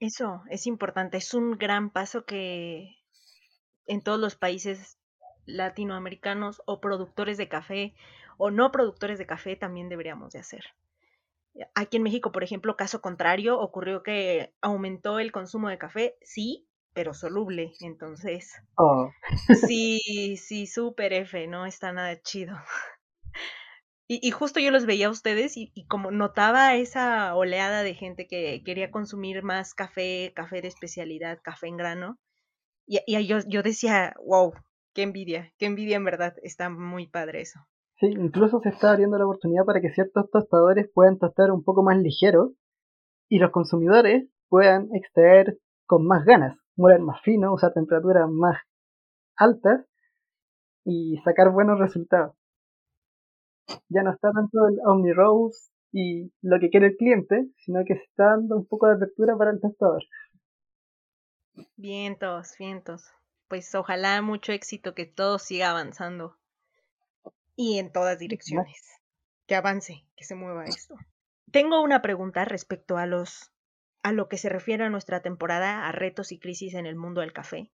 Eso 0.00 0.42
es 0.50 0.66
importante, 0.66 1.18
es 1.18 1.32
un 1.32 1.52
gran 1.52 1.90
paso 1.90 2.24
que 2.24 2.88
en 3.86 4.02
todos 4.02 4.18
los 4.18 4.34
países 4.34 4.98
latinoamericanos 5.46 6.60
o 6.66 6.80
productores 6.80 7.38
de 7.38 7.48
café 7.48 7.94
o 8.36 8.50
no 8.50 8.72
productores 8.72 9.18
de 9.18 9.26
café 9.26 9.54
también 9.54 9.88
deberíamos 9.88 10.32
de 10.32 10.40
hacer. 10.40 10.64
Aquí 11.76 11.98
en 11.98 12.02
México, 12.02 12.32
por 12.32 12.42
ejemplo, 12.42 12.76
caso 12.76 13.00
contrario, 13.00 13.60
ocurrió 13.60 14.02
que 14.02 14.52
aumentó 14.60 15.20
el 15.20 15.30
consumo 15.30 15.68
de 15.68 15.78
café, 15.78 16.16
sí, 16.20 16.66
pero 16.94 17.14
soluble. 17.14 17.72
Entonces, 17.80 18.52
oh. 18.76 19.10
sí, 19.66 20.36
sí, 20.36 20.66
súper 20.66 21.12
F, 21.12 21.46
no 21.46 21.66
está 21.66 21.92
nada 21.92 22.20
chido. 22.22 22.56
Y, 24.08 24.30
justo 24.30 24.60
yo 24.60 24.70
los 24.70 24.84
veía 24.84 25.06
a 25.06 25.10
ustedes 25.10 25.56
y, 25.56 25.86
como 25.88 26.10
notaba 26.10 26.74
esa 26.74 27.34
oleada 27.34 27.82
de 27.82 27.94
gente 27.94 28.26
que 28.26 28.62
quería 28.62 28.90
consumir 28.90 29.42
más 29.42 29.72
café, 29.72 30.32
café 30.36 30.60
de 30.60 30.68
especialidad, 30.68 31.38
café 31.42 31.68
en 31.68 31.78
grano, 31.78 32.18
y, 32.86 32.98
y 33.06 33.26
yo, 33.26 33.38
yo 33.46 33.62
decía, 33.62 34.14
wow, 34.26 34.52
qué 34.92 35.02
envidia, 35.02 35.54
qué 35.56 35.64
envidia 35.64 35.96
en 35.96 36.04
verdad, 36.04 36.34
está 36.42 36.68
muy 36.68 37.06
padre 37.06 37.40
eso. 37.40 37.60
Sí, 38.00 38.08
incluso 38.08 38.60
se 38.60 38.68
está 38.68 38.90
abriendo 38.90 39.16
la 39.16 39.24
oportunidad 39.24 39.64
para 39.64 39.80
que 39.80 39.94
ciertos 39.94 40.30
tostadores 40.30 40.90
puedan 40.92 41.18
tostar 41.18 41.50
un 41.50 41.64
poco 41.64 41.82
más 41.82 41.96
ligero 41.96 42.52
y 43.30 43.38
los 43.38 43.50
consumidores 43.50 44.28
puedan 44.50 44.88
extraer 44.94 45.58
con 45.86 46.06
más 46.06 46.26
ganas 46.26 46.61
moler 46.76 47.00
más 47.00 47.20
fino, 47.22 47.52
usar 47.52 47.72
temperaturas 47.72 48.28
más 48.28 48.58
altas 49.36 49.84
y 50.84 51.18
sacar 51.24 51.50
buenos 51.50 51.78
resultados. 51.78 52.34
Ya 53.88 54.02
no 54.02 54.12
está 54.12 54.32
tanto 54.32 54.66
el 54.68 54.78
Omni 54.84 55.12
Rose 55.12 55.70
y 55.92 56.32
lo 56.40 56.58
que 56.58 56.70
quiere 56.70 56.88
el 56.88 56.96
cliente, 56.96 57.48
sino 57.58 57.84
que 57.84 57.94
se 57.94 58.04
está 58.04 58.30
dando 58.30 58.56
un 58.56 58.66
poco 58.66 58.86
de 58.86 58.94
apertura 58.94 59.36
para 59.36 59.50
el 59.50 59.60
testador. 59.60 60.02
Vientos, 61.76 62.54
vientos. 62.58 63.10
Pues 63.48 63.74
ojalá 63.74 64.22
mucho 64.22 64.52
éxito, 64.52 64.94
que 64.94 65.04
todo 65.04 65.38
siga 65.38 65.70
avanzando. 65.70 66.38
Y 67.54 67.78
en 67.78 67.92
todas 67.92 68.18
direcciones. 68.18 68.98
Que 69.46 69.54
avance, 69.54 70.06
que 70.16 70.24
se 70.24 70.34
mueva 70.34 70.64
esto. 70.64 70.94
Tengo 71.50 71.82
una 71.82 72.00
pregunta 72.00 72.46
respecto 72.46 72.96
a 72.96 73.04
los 73.04 73.51
a 74.02 74.12
lo 74.12 74.28
que 74.28 74.36
se 74.36 74.48
refiere 74.48 74.84
a 74.84 74.90
nuestra 74.90 75.20
temporada 75.20 75.86
a 75.86 75.92
retos 75.92 76.32
y 76.32 76.38
crisis 76.38 76.74
en 76.74 76.86
el 76.86 76.96
mundo 76.96 77.20
del 77.20 77.32
café. 77.32 77.70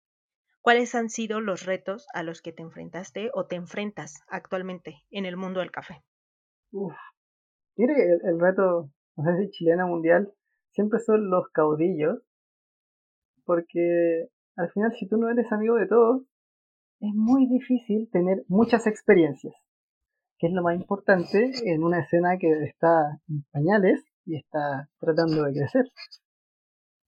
¿Cuáles 0.61 0.95
han 0.95 1.09
sido 1.09 1.41
los 1.41 1.65
retos 1.65 2.07
a 2.13 2.23
los 2.23 2.41
que 2.41 2.51
te 2.51 2.63
enfrentaste 2.63 3.29
o 3.33 3.45
te 3.45 3.55
enfrentas 3.55 4.23
actualmente 4.27 5.03
en 5.11 5.25
el 5.25 5.37
mundo 5.37 5.59
del 5.59 5.71
café? 5.71 6.03
Uf. 6.71 6.95
Mire, 7.77 7.93
el, 8.23 8.39
reto, 8.39 8.89
no 9.15 9.23
sé 9.23 9.43
si 9.43 9.51
chilena 9.51 9.85
mundial, 9.85 10.33
siempre 10.71 10.99
son 10.99 11.29
los 11.29 11.49
caudillos, 11.49 12.19
porque 13.43 14.29
al 14.55 14.71
final 14.71 14.91
si 14.97 15.07
tú 15.07 15.17
no 15.17 15.29
eres 15.29 15.51
amigo 15.51 15.75
de 15.75 15.87
todos, 15.87 16.23
es 16.99 17.13
muy 17.13 17.47
difícil 17.47 18.09
tener 18.11 18.43
muchas 18.47 18.87
experiencias, 18.87 19.53
que 20.39 20.47
es 20.47 20.53
lo 20.53 20.63
más 20.63 20.75
importante 20.75 21.51
en 21.65 21.83
una 21.83 21.99
escena 21.99 22.37
que 22.39 22.63
está 22.63 23.19
en 23.27 23.43
pañales 23.51 24.03
y 24.25 24.37
está 24.37 24.89
tratando 24.99 25.43
de 25.43 25.53
crecer. 25.53 25.85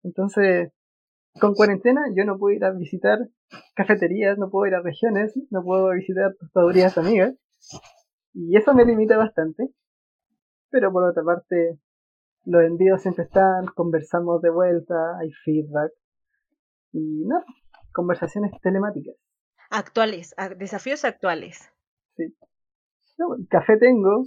Entonces, 0.04 0.72
con 1.40 1.54
cuarentena 1.54 2.06
yo 2.16 2.26
no 2.26 2.38
puedo 2.38 2.56
ir 2.56 2.64
a 2.64 2.72
visitar 2.72 3.20
cafeterías, 3.76 4.38
no 4.38 4.50
puedo 4.50 4.68
ir 4.68 4.76
a 4.76 4.82
regiones, 4.82 5.34
no 5.50 5.64
puedo 5.64 5.90
visitar 5.92 6.36
tostadurías 6.40 6.98
amigas. 6.98 7.36
Y 8.34 8.56
eso 8.56 8.74
me 8.74 8.86
limita 8.86 9.18
bastante. 9.18 9.70
Pero 10.70 10.92
por 10.92 11.04
otra 11.04 11.24
parte, 11.24 11.80
los 12.46 12.64
envíos 12.64 13.02
siempre 13.02 13.24
están, 13.24 13.66
conversamos 13.68 14.42
de 14.42 14.50
vuelta, 14.50 15.18
hay 15.20 15.32
feedback. 15.44 15.92
Y 16.92 17.26
no, 17.26 17.44
conversaciones 17.94 18.52
telemáticas. 18.62 19.16
Actuales, 19.70 20.36
desafíos 20.58 21.04
actuales. 21.04 21.72
Sí. 22.16 22.36
café 23.50 23.78
tengo, 23.78 24.24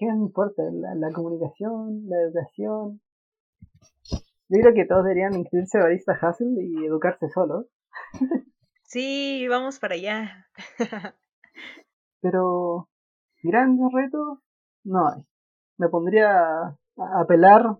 ¿qué 0.00 0.06
me 0.06 0.16
importa? 0.16 0.62
La, 0.72 1.12
comunicación, 1.12 2.08
la 2.08 2.22
educación. 2.22 3.02
Yo 4.48 4.60
creo 4.60 4.74
que 4.74 4.86
todos 4.86 5.04
deberían 5.04 5.34
inscribirse 5.34 5.78
a 5.78 5.82
Barista 5.82 6.18
Hustle 6.20 6.64
y 6.64 6.86
educarse 6.86 7.28
solos. 7.28 7.66
Sí, 8.82 9.46
vamos 9.46 9.78
para 9.78 9.94
allá. 9.94 10.48
Pero 12.22 12.88
grandes 13.42 13.92
retos 13.92 14.38
no 14.84 15.06
hay. 15.06 15.22
Me 15.76 15.88
pondría 15.88 16.30
a 16.32 17.20
apelar 17.20 17.76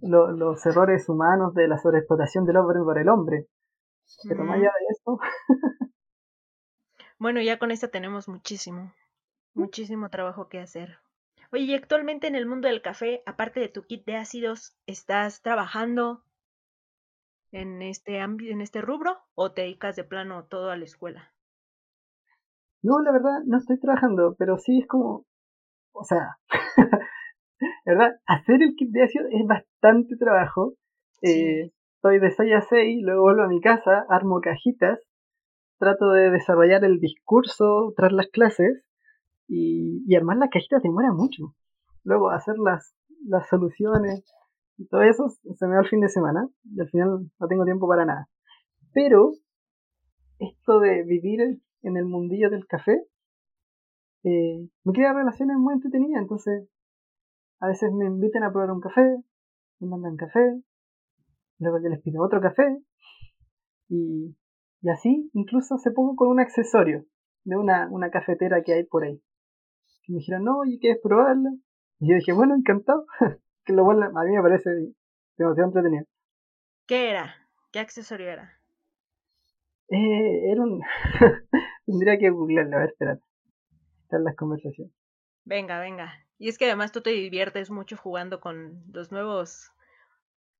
los 0.00 0.66
errores 0.66 1.08
humanos 1.08 1.54
de 1.54 1.68
la 1.68 1.78
sobreexplotación 1.78 2.46
del 2.46 2.56
hombre 2.56 2.80
por 2.80 2.98
el 2.98 3.08
hombre. 3.08 3.46
Pero 4.26 4.44
más 4.44 4.56
allá 4.56 4.72
de 4.80 4.86
eso. 4.90 5.20
bueno, 7.18 7.42
ya 7.42 7.58
con 7.58 7.70
esto 7.70 7.90
tenemos 7.90 8.28
muchísimo, 8.28 8.92
muchísimo 9.54 10.08
trabajo 10.08 10.48
que 10.48 10.58
hacer. 10.58 10.98
Oye, 11.50 11.64
y 11.64 11.74
actualmente 11.74 12.26
en 12.26 12.34
el 12.34 12.44
mundo 12.44 12.68
del 12.68 12.82
café, 12.82 13.22
aparte 13.24 13.60
de 13.60 13.68
tu 13.68 13.82
kit 13.82 14.04
de 14.04 14.16
ácidos, 14.16 14.76
¿estás 14.86 15.40
trabajando 15.40 16.22
en 17.52 17.80
este 17.80 18.18
en 18.18 18.60
este 18.60 18.82
rubro 18.82 19.16
o 19.34 19.52
te 19.52 19.62
dedicas 19.62 19.96
de 19.96 20.04
plano 20.04 20.44
todo 20.44 20.70
a 20.70 20.76
la 20.76 20.84
escuela? 20.84 21.32
No, 22.82 23.00
la 23.00 23.12
verdad, 23.12 23.40
no 23.46 23.56
estoy 23.56 23.80
trabajando, 23.80 24.36
pero 24.38 24.58
sí 24.58 24.80
es 24.80 24.86
como, 24.86 25.24
o 25.92 26.04
sea, 26.04 26.36
¿verdad? 27.86 28.20
Hacer 28.26 28.62
el 28.62 28.74
kit 28.76 28.90
de 28.90 29.04
ácido 29.04 29.26
es 29.30 29.46
bastante 29.46 30.16
trabajo. 30.16 30.74
Eh, 31.22 31.70
estoy 31.96 32.18
de 32.20 32.30
6 32.30 32.54
a 32.54 32.60
6, 32.60 33.02
luego 33.02 33.22
vuelvo 33.22 33.42
a 33.42 33.48
mi 33.48 33.60
casa, 33.62 34.04
armo 34.10 34.40
cajitas, 34.42 35.00
trato 35.78 36.10
de 36.10 36.30
desarrollar 36.30 36.84
el 36.84 37.00
discurso 37.00 37.94
tras 37.96 38.12
las 38.12 38.28
clases 38.28 38.84
y, 39.48 40.14
armar 40.14 40.36
las 40.36 40.50
cajitas 40.50 40.82
demora 40.82 41.12
mucho. 41.12 41.54
Luego 42.04 42.30
hacer 42.30 42.58
las, 42.58 42.94
las 43.26 43.48
soluciones 43.48 44.24
y 44.76 44.86
todo 44.86 45.02
eso 45.02 45.28
se 45.28 45.66
me 45.66 45.74
va 45.74 45.80
el 45.80 45.88
fin 45.88 46.00
de 46.00 46.08
semana 46.08 46.48
y 46.64 46.80
al 46.80 46.88
final 46.88 47.30
no 47.38 47.48
tengo 47.48 47.64
tiempo 47.64 47.88
para 47.88 48.04
nada. 48.04 48.28
Pero 48.92 49.32
esto 50.38 50.80
de 50.80 51.02
vivir 51.04 51.60
en 51.82 51.96
el 51.96 52.04
mundillo 52.04 52.50
del 52.50 52.66
café 52.66 53.02
eh, 54.24 54.68
me 54.84 54.92
crea 54.92 55.12
relaciones 55.12 55.56
muy 55.56 55.74
entretenidas, 55.74 56.22
entonces 56.22 56.68
a 57.60 57.68
veces 57.68 57.92
me 57.92 58.06
invitan 58.06 58.42
a 58.42 58.52
probar 58.52 58.70
un 58.70 58.80
café, 58.80 59.16
me 59.80 59.88
mandan 59.88 60.16
café, 60.16 60.60
luego 61.58 61.78
yo 61.82 61.88
les 61.88 62.02
pido 62.02 62.22
otro 62.22 62.40
café 62.40 62.78
y, 63.88 64.36
y 64.82 64.90
así 64.90 65.30
incluso 65.34 65.76
hace 65.76 65.90
poco 65.92 66.16
con 66.16 66.28
un 66.28 66.40
accesorio 66.40 67.04
de 67.44 67.56
una, 67.56 67.88
una 67.90 68.10
cafetera 68.10 68.62
que 68.62 68.74
hay 68.74 68.84
por 68.84 69.04
ahí. 69.04 69.22
Y 70.08 70.12
me 70.12 70.18
dijeron, 70.20 70.44
no, 70.44 70.64
¿y 70.64 70.78
quieres 70.78 71.00
probarlo? 71.02 71.50
Y 72.00 72.08
yo 72.08 72.16
dije, 72.16 72.32
bueno, 72.32 72.54
encantado. 72.54 73.06
que 73.64 73.74
lo 73.74 73.84
bueno, 73.84 74.06
a 74.06 74.24
mí 74.24 74.34
me 74.34 74.42
parece 74.42 74.70
demasiado 75.36 75.68
entretenido. 75.68 76.04
¿Qué 76.86 77.10
era? 77.10 77.34
¿Qué 77.70 77.78
accesorio 77.78 78.30
era? 78.30 78.58
Eh, 79.90 80.50
era 80.50 80.62
un... 80.62 80.80
Tendría 81.86 82.18
que 82.18 82.30
googlearlo, 82.30 82.76
a 82.76 82.80
ver, 82.80 82.88
espérate. 82.88 83.22
Están 84.02 84.24
las 84.24 84.34
conversaciones. 84.34 84.92
Venga, 85.44 85.78
venga. 85.80 86.14
Y 86.38 86.48
es 86.48 86.56
que 86.56 86.64
además 86.64 86.92
tú 86.92 87.02
te 87.02 87.10
diviertes 87.10 87.70
mucho 87.70 87.96
jugando 87.96 88.40
con 88.40 88.82
los 88.92 89.12
nuevos 89.12 89.70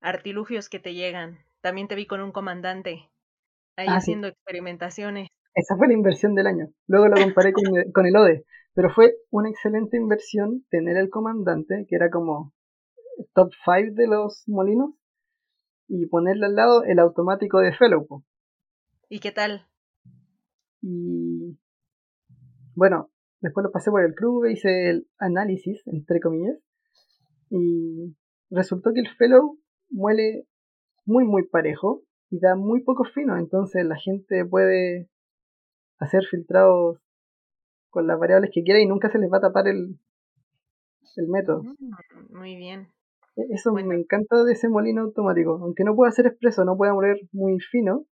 artilugios 0.01 0.69
que 0.69 0.79
te 0.79 0.93
llegan. 0.93 1.39
También 1.63 1.89
te 1.89 1.95
vi 1.95 2.07
con 2.07 2.21
un 2.21 2.33
comandante 2.33 3.11
ahí 3.77 3.87
ah, 3.89 3.97
haciendo 3.97 4.29
experimentaciones. 4.29 5.29
Esa 5.55 5.77
fue 5.77 5.89
la 5.89 5.95
inversión 5.95 6.35
del 6.35 6.47
año. 6.47 6.69
Luego 6.87 7.09
lo 7.09 7.17
comparé 7.23 7.53
con, 7.53 7.65
con 7.93 8.07
el 8.07 8.17
ODE. 8.17 8.45
Pero 8.79 8.91
fue 8.91 9.17
una 9.33 9.51
excelente 9.51 9.97
inversión 9.97 10.65
tener 10.71 10.97
el 10.99 11.11
comandante, 11.11 11.85
que 11.89 11.97
era 11.97 12.11
como 12.11 12.55
top 13.35 13.51
5 13.65 13.95
de 13.95 14.07
los 14.07 14.45
molinos, 14.47 14.95
y 15.89 16.07
ponerle 16.07 16.47
al 16.47 16.55
lado 16.55 16.85
el 16.85 17.01
automático 17.01 17.59
de 17.59 17.73
Fellow. 17.73 18.07
¿Y 19.09 19.19
qué 19.19 19.33
tal? 19.33 19.67
Y 20.81 21.59
bueno, 22.77 23.11
después 23.41 23.65
lo 23.65 23.73
pasé 23.73 23.91
por 23.91 24.05
el 24.05 24.15
club, 24.15 24.45
hice 24.45 24.91
el 24.91 25.09
análisis, 25.19 25.83
entre 25.89 26.21
comillas, 26.21 26.57
y 27.51 28.15
resultó 28.49 28.93
que 28.95 29.01
el 29.01 29.09
Fellow 29.17 29.59
muele 29.91 30.47
muy 31.05 31.25
muy 31.25 31.49
parejo 31.49 32.05
y 32.31 32.39
da 32.39 32.55
muy 32.55 32.85
poco 32.85 33.03
fino, 33.03 33.37
entonces 33.39 33.85
la 33.85 33.97
gente 33.97 34.47
puede 34.47 35.11
hacer 35.99 36.23
filtrados 36.31 37.01
con 37.91 38.07
las 38.07 38.19
variables 38.19 38.51
que 38.53 38.63
quiera 38.63 38.81
y 38.81 38.87
nunca 38.87 39.11
se 39.11 39.19
les 39.19 39.31
va 39.31 39.39
a 39.39 39.43
tapar 39.43 39.69
el, 39.69 39.99
el 41.17 41.29
método. 41.29 41.63
Mm, 41.63 42.37
muy 42.37 42.57
bien. 42.57 42.89
E, 43.37 43.43
eso 43.51 43.73
me 43.73 43.83
encanta 43.83 44.43
de 44.45 44.53
ese 44.53 44.69
molino 44.69 45.03
automático. 45.03 45.59
Aunque 45.63 45.85
no 45.85 45.95
pueda 45.95 46.13
ser 46.13 46.27
expreso, 46.27 46.65
no 46.65 46.77
pueda 46.77 46.95
moler 46.95 47.19
muy 47.33 47.59
fino, 47.61 48.07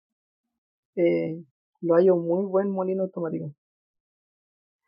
eh, 0.95 1.43
lo 1.81 1.95
hay 1.95 2.09
un 2.09 2.25
muy 2.25 2.45
buen 2.45 2.71
molino 2.71 3.03
automático. 3.03 3.53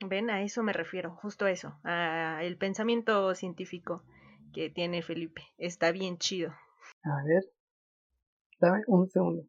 Ven, 0.05 0.29
a 0.29 0.43
eso 0.43 0.61
me 0.61 0.73
refiero, 0.73 1.15
justo 1.15 1.45
a 1.45 1.51
eso, 1.51 1.79
a 1.83 2.43
el 2.43 2.57
pensamiento 2.57 3.33
científico 3.33 4.03
que 4.53 4.69
tiene 4.69 5.01
Felipe. 5.01 5.41
Está 5.57 5.91
bien 5.91 6.17
chido. 6.17 6.51
A 7.03 7.23
ver, 7.25 7.43
dame 8.59 8.83
un 8.87 9.09
segundo. 9.09 9.43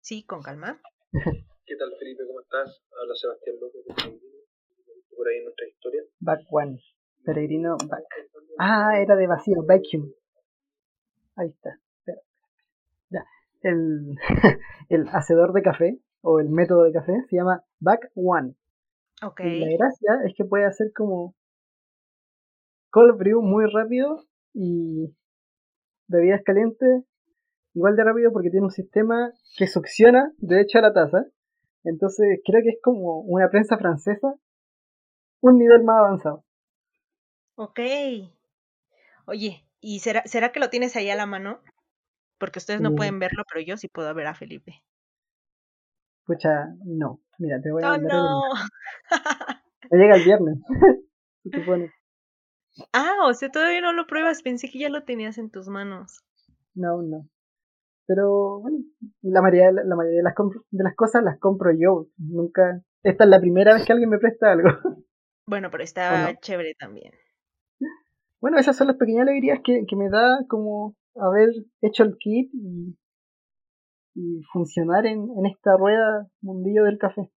Sí, 0.00 0.24
con 0.24 0.42
calma. 0.42 0.80
¿Qué 1.12 1.76
tal 1.76 1.92
Felipe? 1.98 2.24
¿Cómo 2.26 2.40
estás? 2.40 2.82
Habla 3.00 3.14
Sebastián 3.14 3.56
López 3.60 3.84
de 3.84 4.39
por 5.20 5.28
ahí 5.28 5.36
en 5.36 5.44
nuestra 5.44 5.68
historia. 5.68 6.02
Back 6.20 6.40
one. 6.50 6.80
Peregrino 7.26 7.76
back. 7.76 8.04
Ah, 8.58 8.98
era 8.98 9.16
de 9.16 9.26
vacío, 9.26 9.62
vacuum. 9.66 10.10
Ahí 11.36 11.48
está. 11.48 11.78
Ya. 13.10 13.26
El, 13.60 14.16
el 14.88 15.06
hacedor 15.08 15.52
de 15.52 15.60
café 15.60 16.00
o 16.22 16.40
el 16.40 16.48
método 16.48 16.84
de 16.84 16.92
café 16.92 17.12
se 17.28 17.36
llama 17.36 17.62
back 17.80 18.10
one. 18.14 18.54
Ok. 19.22 19.40
Y 19.40 19.60
la 19.60 19.76
gracia 19.76 20.10
es 20.26 20.32
que 20.34 20.46
puede 20.46 20.64
hacer 20.64 20.90
como 20.96 21.34
cold 22.88 23.18
brew 23.18 23.42
muy 23.42 23.66
rápido 23.70 24.24
y 24.54 25.14
bebidas 26.08 26.40
calientes 26.44 27.04
igual 27.74 27.94
de 27.94 28.04
rápido 28.04 28.32
porque 28.32 28.48
tiene 28.48 28.64
un 28.64 28.72
sistema 28.72 29.32
que 29.58 29.66
succiona 29.66 30.32
de 30.38 30.62
hecho 30.62 30.78
a 30.78 30.82
la 30.82 30.94
taza. 30.94 31.26
Entonces 31.84 32.40
creo 32.42 32.62
que 32.62 32.70
es 32.70 32.78
como 32.82 33.20
una 33.20 33.50
prensa 33.50 33.76
francesa 33.76 34.34
un 35.40 35.58
nivel 35.58 35.82
más 35.84 35.98
avanzado. 35.98 36.44
Ok. 37.56 37.80
Oye, 39.26 39.66
¿y 39.80 40.00
será, 40.00 40.22
será 40.26 40.52
que 40.52 40.60
lo 40.60 40.70
tienes 40.70 40.96
ahí 40.96 41.10
a 41.10 41.16
la 41.16 41.26
mano? 41.26 41.60
Porque 42.38 42.58
ustedes 42.58 42.80
no 42.80 42.94
pueden 42.94 43.18
verlo, 43.18 43.44
pero 43.52 43.64
yo 43.64 43.76
sí 43.76 43.88
puedo 43.88 44.12
ver 44.14 44.26
a 44.26 44.34
Felipe. 44.34 44.82
Escucha, 46.20 46.68
no. 46.84 47.20
Mira, 47.38 47.60
te 47.60 47.70
voy 47.70 47.82
a 47.82 47.92
¡Oh, 47.92 47.98
no! 47.98 48.42
Me 49.90 49.98
llega 49.98 50.16
el 50.16 50.24
viernes. 50.24 50.58
Ah, 52.92 53.26
o 53.26 53.34
sea, 53.34 53.50
todavía 53.50 53.80
no 53.80 53.92
lo 53.92 54.06
pruebas. 54.06 54.42
Pensé 54.42 54.70
que 54.70 54.78
ya 54.78 54.88
lo 54.88 55.02
tenías 55.02 55.38
en 55.38 55.50
tus 55.50 55.68
manos. 55.68 56.22
No, 56.74 57.02
no. 57.02 57.28
Pero 58.06 58.60
bueno, 58.60 58.78
la 59.22 59.42
mayoría, 59.42 59.72
la 59.72 59.96
mayoría 59.96 60.18
de, 60.18 60.22
las 60.22 60.34
de 60.70 60.84
las 60.84 60.94
cosas 60.94 61.24
las 61.24 61.38
compro 61.38 61.72
yo. 61.72 62.06
Nunca. 62.16 62.82
Esta 63.02 63.24
es 63.24 63.30
la 63.30 63.40
primera 63.40 63.74
vez 63.74 63.84
que 63.84 63.92
alguien 63.92 64.08
me 64.10 64.18
presta 64.18 64.52
algo. 64.52 64.68
Bueno, 65.50 65.68
pero 65.68 65.82
está 65.82 66.38
chévere 66.38 66.76
también. 66.78 67.12
Bueno, 68.40 68.56
esas 68.56 68.76
son 68.76 68.86
las 68.86 68.96
pequeñas 68.96 69.22
alegrías 69.22 69.58
que, 69.64 69.84
que 69.84 69.96
me 69.96 70.08
da 70.08 70.38
como 70.46 70.94
haber 71.16 71.48
hecho 71.80 72.04
el 72.04 72.16
kit 72.18 72.52
y, 72.54 72.96
y 74.14 74.42
funcionar 74.52 75.06
en, 75.06 75.28
en 75.36 75.46
esta 75.46 75.76
rueda 75.76 76.28
mundillo 76.40 76.84
del 76.84 76.98
café. 76.98 77.32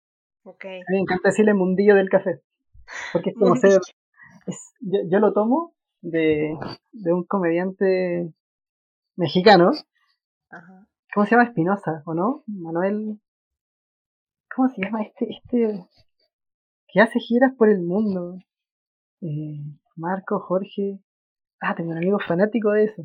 Okay. 0.45 0.81
A 0.81 0.91
mí 0.91 0.97
me 0.97 1.01
encanta 1.01 1.31
decirle 1.31 1.55
mundillo 1.55 1.95
del 1.95 2.11
café. 2.11 2.43
Porque 3.15 3.31
es 3.31 3.37
como 3.37 3.57
ser. 3.57 3.81
yo, 4.81 4.99
yo, 5.11 5.19
lo 5.19 5.33
tomo 5.33 5.75
de, 6.03 6.55
de 6.93 7.13
un 7.15 7.25
comediante 7.25 8.31
mexicano. 9.17 9.71
Ajá. 10.51 10.87
¿Cómo 11.15 11.25
se 11.25 11.31
llama? 11.31 11.45
Espinosa, 11.45 12.03
¿o 12.05 12.13
no? 12.13 12.45
Manuel. 12.47 13.19
¿Cómo 14.55 14.69
se 14.69 14.83
llama 14.83 15.01
este? 15.03 15.29
este 15.31 15.87
que 16.93 17.01
hace 17.01 17.19
giras 17.19 17.53
por 17.57 17.71
el 17.71 17.81
mundo? 17.81 18.39
Eh, 19.23 19.63
Marco, 19.97 20.41
Jorge. 20.41 21.01
Ah, 21.61 21.75
tengo 21.75 21.91
un 21.91 21.97
amigo 21.97 22.19
fanático 22.19 22.71
de 22.73 22.85
eso. 22.85 23.03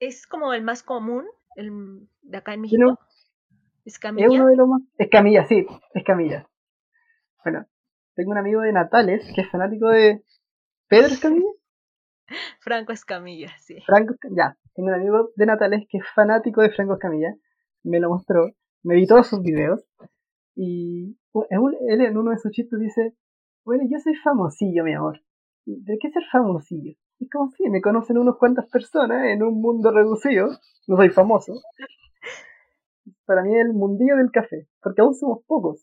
¿Es 0.00 0.26
como 0.26 0.52
el 0.52 0.62
más 0.62 0.82
común? 0.82 1.26
El 1.56 2.08
de 2.22 2.38
acá 2.38 2.54
en 2.54 2.62
México. 2.62 2.98
¿Es 3.84 3.98
Camilla? 3.98 4.26
Es 4.26 4.32
uno 4.32 4.46
de 4.46 4.56
los 4.56 4.68
más. 4.68 4.82
Es 4.98 5.08
Camilla, 5.10 5.44
sí, 5.46 5.66
es 5.92 6.04
Camilla. 6.04 6.48
Bueno, 7.42 7.66
tengo 8.14 8.30
un 8.30 8.38
amigo 8.38 8.62
de 8.62 8.72
Natales 8.72 9.30
que 9.34 9.42
es 9.42 9.50
fanático 9.50 9.88
de. 9.88 10.24
¿Pedro 10.88 11.08
Escamilla? 11.08 11.50
Franco 12.60 12.92
Escamilla, 12.92 13.52
sí. 13.58 13.80
Franco, 13.84 14.14
ya. 14.30 14.56
Tengo 14.74 14.88
un 14.88 14.94
amigo 14.94 15.30
de 15.36 15.46
Natales 15.46 15.86
que 15.88 15.98
es 15.98 16.04
fanático 16.14 16.62
de 16.62 16.70
Franco 16.70 16.94
Escamilla. 16.94 17.34
Me 17.82 18.00
lo 18.00 18.08
mostró. 18.08 18.50
Me 18.82 18.94
vi 18.94 19.06
todos 19.06 19.26
sus 19.26 19.42
videos. 19.42 19.84
Y 20.56 21.16
él 21.50 22.00
en 22.00 22.16
uno 22.16 22.30
de 22.30 22.38
sus 22.38 22.52
chistes 22.52 22.78
dice: 22.78 23.14
Bueno, 23.64 23.84
yo 23.90 23.98
soy 23.98 24.14
famosillo, 24.16 24.84
mi 24.84 24.94
amor. 24.94 25.20
¿De 25.66 25.98
qué 26.00 26.10
ser 26.10 26.22
famosillo? 26.30 26.96
Es 27.20 27.30
como 27.30 27.50
si 27.50 27.68
me 27.70 27.80
conocen 27.80 28.18
unos 28.18 28.36
cuantas 28.38 28.68
personas 28.68 29.24
en 29.26 29.42
un 29.42 29.60
mundo 29.60 29.90
reducido. 29.90 30.48
No 30.86 30.96
soy 30.96 31.10
famoso. 31.10 31.54
Para 33.26 33.42
mí 33.42 33.54
es 33.54 33.66
el 33.66 33.72
mundillo 33.72 34.16
del 34.16 34.30
café, 34.30 34.68
porque 34.82 35.00
aún 35.00 35.14
somos 35.14 35.44
pocos. 35.46 35.82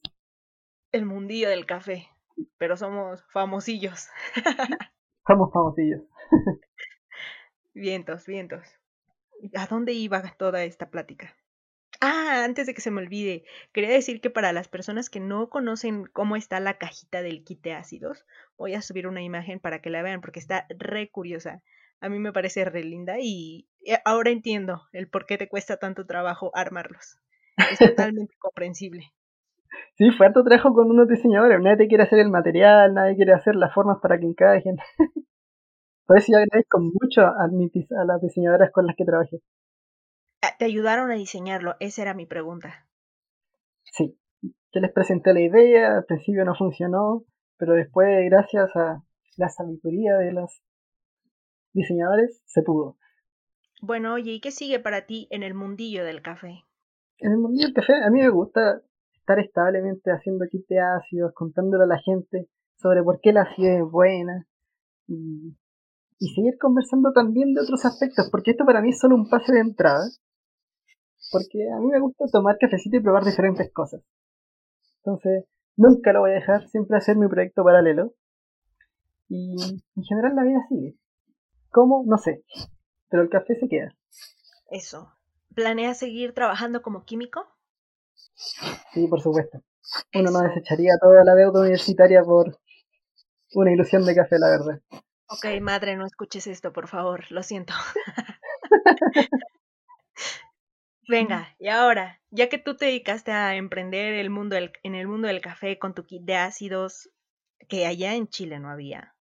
El 0.92 1.06
mundillo 1.06 1.50
del 1.50 1.66
café, 1.66 2.08
pero 2.58 2.76
somos 2.78 3.24
famosillos. 3.32 4.10
somos 5.28 5.52
famosillos. 5.52 6.02
vientos, 7.74 8.26
vientos. 8.26 8.68
¿A 9.56 9.66
dónde 9.68 9.94
iba 9.94 10.22
toda 10.38 10.64
esta 10.64 10.90
plática? 10.90 11.36
Ah, 12.04 12.44
antes 12.44 12.66
de 12.66 12.74
que 12.74 12.82
se 12.82 12.90
me 12.90 13.00
olvide, 13.00 13.44
quería 13.74 13.92
decir 13.92 14.22
que 14.22 14.32
para 14.32 14.54
las 14.54 14.68
personas 14.68 15.12
que 15.12 15.20
no 15.20 15.50
conocen 15.50 16.06
cómo 16.06 16.36
está 16.36 16.60
la 16.60 16.80
cajita 16.80 17.22
del 17.22 17.44
kit 17.44 17.62
de 17.62 17.74
ácidos, 17.74 18.26
voy 18.58 18.74
a 18.74 18.82
subir 18.82 19.06
una 19.06 19.22
imagen 19.22 19.60
para 19.60 19.84
que 19.84 19.92
la 19.92 20.02
vean 20.02 20.20
porque 20.20 20.40
está 20.40 20.66
re 20.70 21.12
curiosa. 21.12 21.62
A 22.00 22.10
mí 22.10 22.18
me 22.18 22.34
parece 22.34 22.66
re 22.66 22.84
linda 22.84 23.18
y 23.20 23.68
eh, 23.86 24.00
ahora 24.04 24.32
entiendo 24.32 24.82
el 24.94 25.10
por 25.10 25.28
qué 25.28 25.38
te 25.38 25.48
cuesta 25.48 25.78
tanto 25.78 26.08
trabajo 26.08 26.50
armarlos. 26.56 27.20
Es 27.72 27.78
totalmente 28.18 28.34
comprensible. 28.40 29.12
Sí, 29.94 30.10
fue 30.18 30.26
harto 30.26 30.44
trabajo 30.44 30.74
con 30.74 30.90
unos 30.90 31.08
diseñadores. 31.08 31.62
Nadie 31.62 31.88
quiere 31.88 32.04
hacer 32.04 32.18
el 32.18 32.32
material, 32.32 32.96
nadie 32.96 33.16
quiere 33.16 33.34
hacer 33.34 33.56
las 33.56 33.76
formas 33.76 34.00
para 34.02 34.20
que 34.20 34.26
encajen. 34.26 34.78
Por 36.08 36.18
eso 36.18 36.32
yo 36.32 36.40
agradezco 36.40 36.80
mucho 36.80 37.22
a, 37.22 37.46
a 37.46 38.06
las 38.06 38.22
diseñadoras 38.22 38.72
con 38.72 38.88
las 38.88 38.96
que 38.96 39.06
trabajé. 39.06 39.38
¿Te 40.58 40.66
ayudaron 40.66 41.12
a 41.12 41.16
diseñarlo? 41.16 41.76
Esa 41.80 42.02
era 42.02 42.14
mi 42.14 42.26
pregunta. 42.26 42.88
Sí, 43.84 44.18
yo 44.42 44.80
les 44.80 44.92
presenté 44.92 45.34
la 45.34 45.42
idea, 45.42 45.98
al 45.98 46.06
principio 46.06 46.46
no 46.46 46.56
funcionó, 46.56 47.26
pero 47.58 47.74
después, 47.74 48.08
gracias 48.30 48.76
a 48.76 49.04
la 49.38 49.50
sabiduría 49.50 50.18
de 50.18 50.34
los 50.34 50.64
diseñadores, 51.74 52.42
se 52.46 52.64
pudo. 52.64 52.98
Bueno, 53.82 54.14
oye, 54.14 54.32
¿y 54.32 54.42
qué 54.42 54.52
sigue 54.52 54.80
para 54.80 55.06
ti 55.06 55.28
en 55.32 55.44
el 55.44 55.54
mundillo 55.54 56.04
del 56.06 56.22
café? 56.22 56.64
En 57.18 57.32
el 57.34 57.38
mundillo 57.38 57.68
del 57.68 57.76
café, 57.76 57.94
a 58.04 58.10
mí 58.10 58.20
me 58.20 58.30
gusta 58.30 58.82
estar 59.14 59.40
establemente 59.40 60.12
haciendo 60.12 60.46
de 60.46 60.80
ácidos, 60.80 61.34
contándole 61.34 61.84
a 61.84 61.88
la 61.88 62.00
gente 62.00 62.48
sobre 62.78 63.04
por 63.04 63.20
qué 63.22 63.32
la 63.32 63.44
acidez 63.44 63.82
es 63.82 63.92
buena 63.92 64.48
y, 65.08 65.56
y 66.20 66.28
seguir 66.34 66.58
conversando 66.60 67.12
también 67.14 67.54
de 67.54 67.62
otros 67.62 67.86
aspectos, 67.86 68.30
porque 68.32 68.52
esto 68.52 68.66
para 68.66 68.82
mí 68.82 68.90
es 68.90 69.00
solo 69.00 69.16
un 69.16 69.30
pase 69.30 69.54
de 69.54 69.60
entrada, 69.60 70.04
porque 71.32 71.70
a 71.72 71.80
mí 71.80 71.88
me 71.88 72.00
gusta 72.00 72.26
tomar 72.32 72.58
cafecito 72.60 72.98
y 72.98 73.02
probar 73.02 73.24
diferentes 73.24 73.72
cosas. 73.72 74.02
Entonces, 74.98 75.46
nunca 75.78 76.14
lo 76.14 76.22
voy 76.22 76.32
a 76.32 76.36
dejar, 76.36 76.68
siempre 76.68 76.98
hacer 76.98 77.16
mi 77.16 77.28
proyecto 77.28 77.64
paralelo. 77.64 78.14
Y 79.30 79.56
en 79.96 80.04
general 80.04 80.36
la 80.36 80.44
vida 80.44 80.60
sigue. 80.68 80.98
¿Cómo? 81.70 82.04
No 82.06 82.18
sé. 82.18 82.44
Pero 83.10 83.24
el 83.24 83.30
café 83.30 83.56
se 83.56 83.70
queda. 83.70 83.96
Eso. 84.70 85.12
¿Planeas 85.56 85.98
seguir 85.98 86.34
trabajando 86.34 86.82
como 86.82 87.06
químico? 87.06 87.48
Sí, 88.94 89.08
por 89.08 89.22
supuesto. 89.22 89.62
Uno 90.14 90.32
no 90.32 90.40
desecharía 90.42 90.94
toda 91.02 91.24
la 91.24 91.36
deuda 91.36 91.62
universitaria 91.62 92.24
por 92.24 92.58
una 93.54 93.72
ilusión 93.72 94.06
de 94.06 94.16
café, 94.16 94.38
la 94.38 94.50
verdad. 94.50 94.82
Ok, 95.28 95.46
madre, 95.62 95.96
no 95.96 96.06
escuches 96.06 96.48
esto, 96.48 96.74
por 96.74 96.88
favor, 96.88 97.32
lo 97.32 97.42
siento. 97.42 97.74
Venga, 101.12 101.58
y 101.60 101.68
ahora, 101.68 102.22
ya 102.30 102.48
que 102.48 102.58
tú 102.58 102.78
te 102.78 102.86
dedicaste 102.86 103.34
a 103.34 103.58
emprender 103.58 104.14
el 104.14 104.30
mundo 104.30 104.56
en 104.56 104.96
el 104.96 105.10
mundo 105.10 105.28
del 105.28 105.42
café 105.42 105.78
con 105.78 105.94
tu 105.94 106.06
kit 106.06 106.24
de 106.24 106.38
ácidos 106.38 107.10
que 107.68 107.86
allá 107.86 108.16
en 108.16 108.30
Chile 108.30 108.60
no 108.60 108.70
había, 108.70 109.14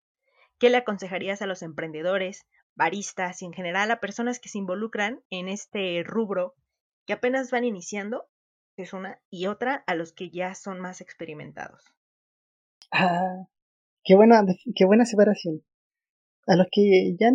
¿qué 0.61 0.71
le 0.71 0.77
aconsejarías 0.77 1.43
a 1.43 1.49
los 1.49 1.63
emprendedores, 1.63 2.47
baristas 2.77 3.43
y 3.43 3.47
en 3.47 3.53
general 3.53 3.91
a 3.91 3.99
personas 3.99 4.39
que 4.39 4.49
se 4.49 4.59
involucran 4.59 5.25
en 5.31 5.49
este 5.49 6.05
rubro 6.05 6.55
que 7.07 7.15
apenas 7.15 7.51
van 7.51 7.65
iniciando? 7.65 8.29
Es 8.77 8.93
una 8.93 9.21
y 9.29 9.49
otra 9.49 9.83
a 9.89 9.97
los 9.97 10.13
que 10.13 10.31
ya 10.31 10.55
son 10.55 10.79
más 10.79 11.01
experimentados. 11.01 11.83
Ah, 12.93 13.49
qué 14.05 14.15
buena, 14.15 14.45
qué 14.77 14.85
buena 14.85 15.07
separación. 15.07 15.65
A 16.47 16.55
los 16.55 16.69
que 16.71 17.17
ya 17.19 17.33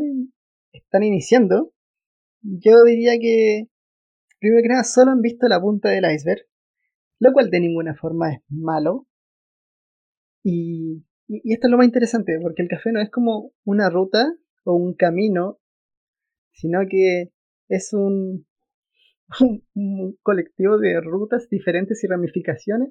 están 0.72 1.04
iniciando, 1.04 1.74
yo 2.42 2.82
diría 2.86 3.20
que 3.20 3.68
primero 4.40 4.62
que 4.62 4.70
nada, 4.70 4.84
solo 4.84 5.12
han 5.12 5.22
visto 5.22 5.48
la 5.48 5.60
punta 5.60 5.90
del 5.90 6.06
iceberg, 6.12 6.46
lo 7.20 7.34
cual 7.34 7.50
de 7.50 7.60
ninguna 7.60 7.96
forma 7.96 8.34
es 8.34 8.42
malo. 8.50 9.08
Y, 10.44 11.04
esto 11.28 11.68
es 11.68 11.72
lo 11.72 11.78
más 11.78 11.88
interesante, 11.88 12.38
porque 12.42 12.62
el 12.62 12.68
café 12.68 12.92
no 12.92 13.02
es 13.02 13.10
como 13.10 13.52
una 13.64 13.90
ruta 13.90 14.32
o 14.64 14.76
un 14.76 14.94
camino, 14.94 15.60
sino 16.52 16.82
que 16.88 17.32
es 17.68 17.94
un, 17.94 18.46
un, 19.74 20.18
colectivo 20.22 20.78
de 20.78 21.02
rutas 21.02 21.50
diferentes 21.50 22.04
y 22.04 22.08
ramificaciones. 22.08 22.90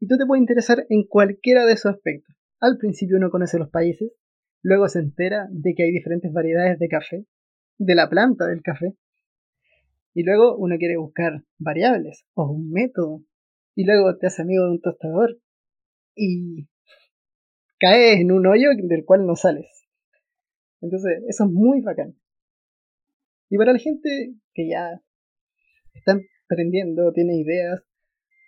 Y 0.00 0.06
tú 0.06 0.16
te 0.16 0.26
puedes 0.26 0.40
interesar 0.40 0.86
en 0.88 1.04
cualquiera 1.06 1.64
de 1.66 1.74
esos 1.74 1.94
aspectos. 1.94 2.34
Al 2.60 2.78
principio 2.78 3.18
uno 3.18 3.30
conoce 3.30 3.58
los 3.58 3.70
países, 3.70 4.12
luego 4.62 4.88
se 4.88 5.00
entera 5.00 5.46
de 5.50 5.74
que 5.74 5.84
hay 5.84 5.92
diferentes 5.92 6.32
variedades 6.32 6.78
de 6.78 6.88
café, 6.88 7.26
de 7.78 7.94
la 7.94 8.08
planta 8.08 8.46
del 8.46 8.62
café, 8.62 8.96
y 10.14 10.22
luego 10.22 10.56
uno 10.56 10.78
quiere 10.78 10.96
buscar 10.96 11.42
variables 11.58 12.24
o 12.34 12.48
un 12.48 12.70
método. 12.70 13.24
Y 13.74 13.84
luego 13.84 14.16
te 14.16 14.28
hace 14.28 14.42
amigo 14.42 14.64
de 14.64 14.70
un 14.70 14.80
tostador. 14.80 15.40
Y 16.14 16.68
caes 17.80 18.20
en 18.20 18.30
un 18.30 18.46
hoyo 18.46 18.68
del 18.80 19.04
cual 19.04 19.26
no 19.26 19.34
sales. 19.34 19.66
Entonces, 20.80 21.24
eso 21.28 21.44
es 21.44 21.50
muy 21.50 21.80
bacán. 21.80 22.16
Y 23.50 23.58
para 23.58 23.72
la 23.72 23.78
gente 23.80 24.36
que 24.54 24.68
ya 24.68 25.02
está 25.92 26.16
aprendiendo, 26.48 27.12
tiene 27.12 27.36
ideas 27.36 27.82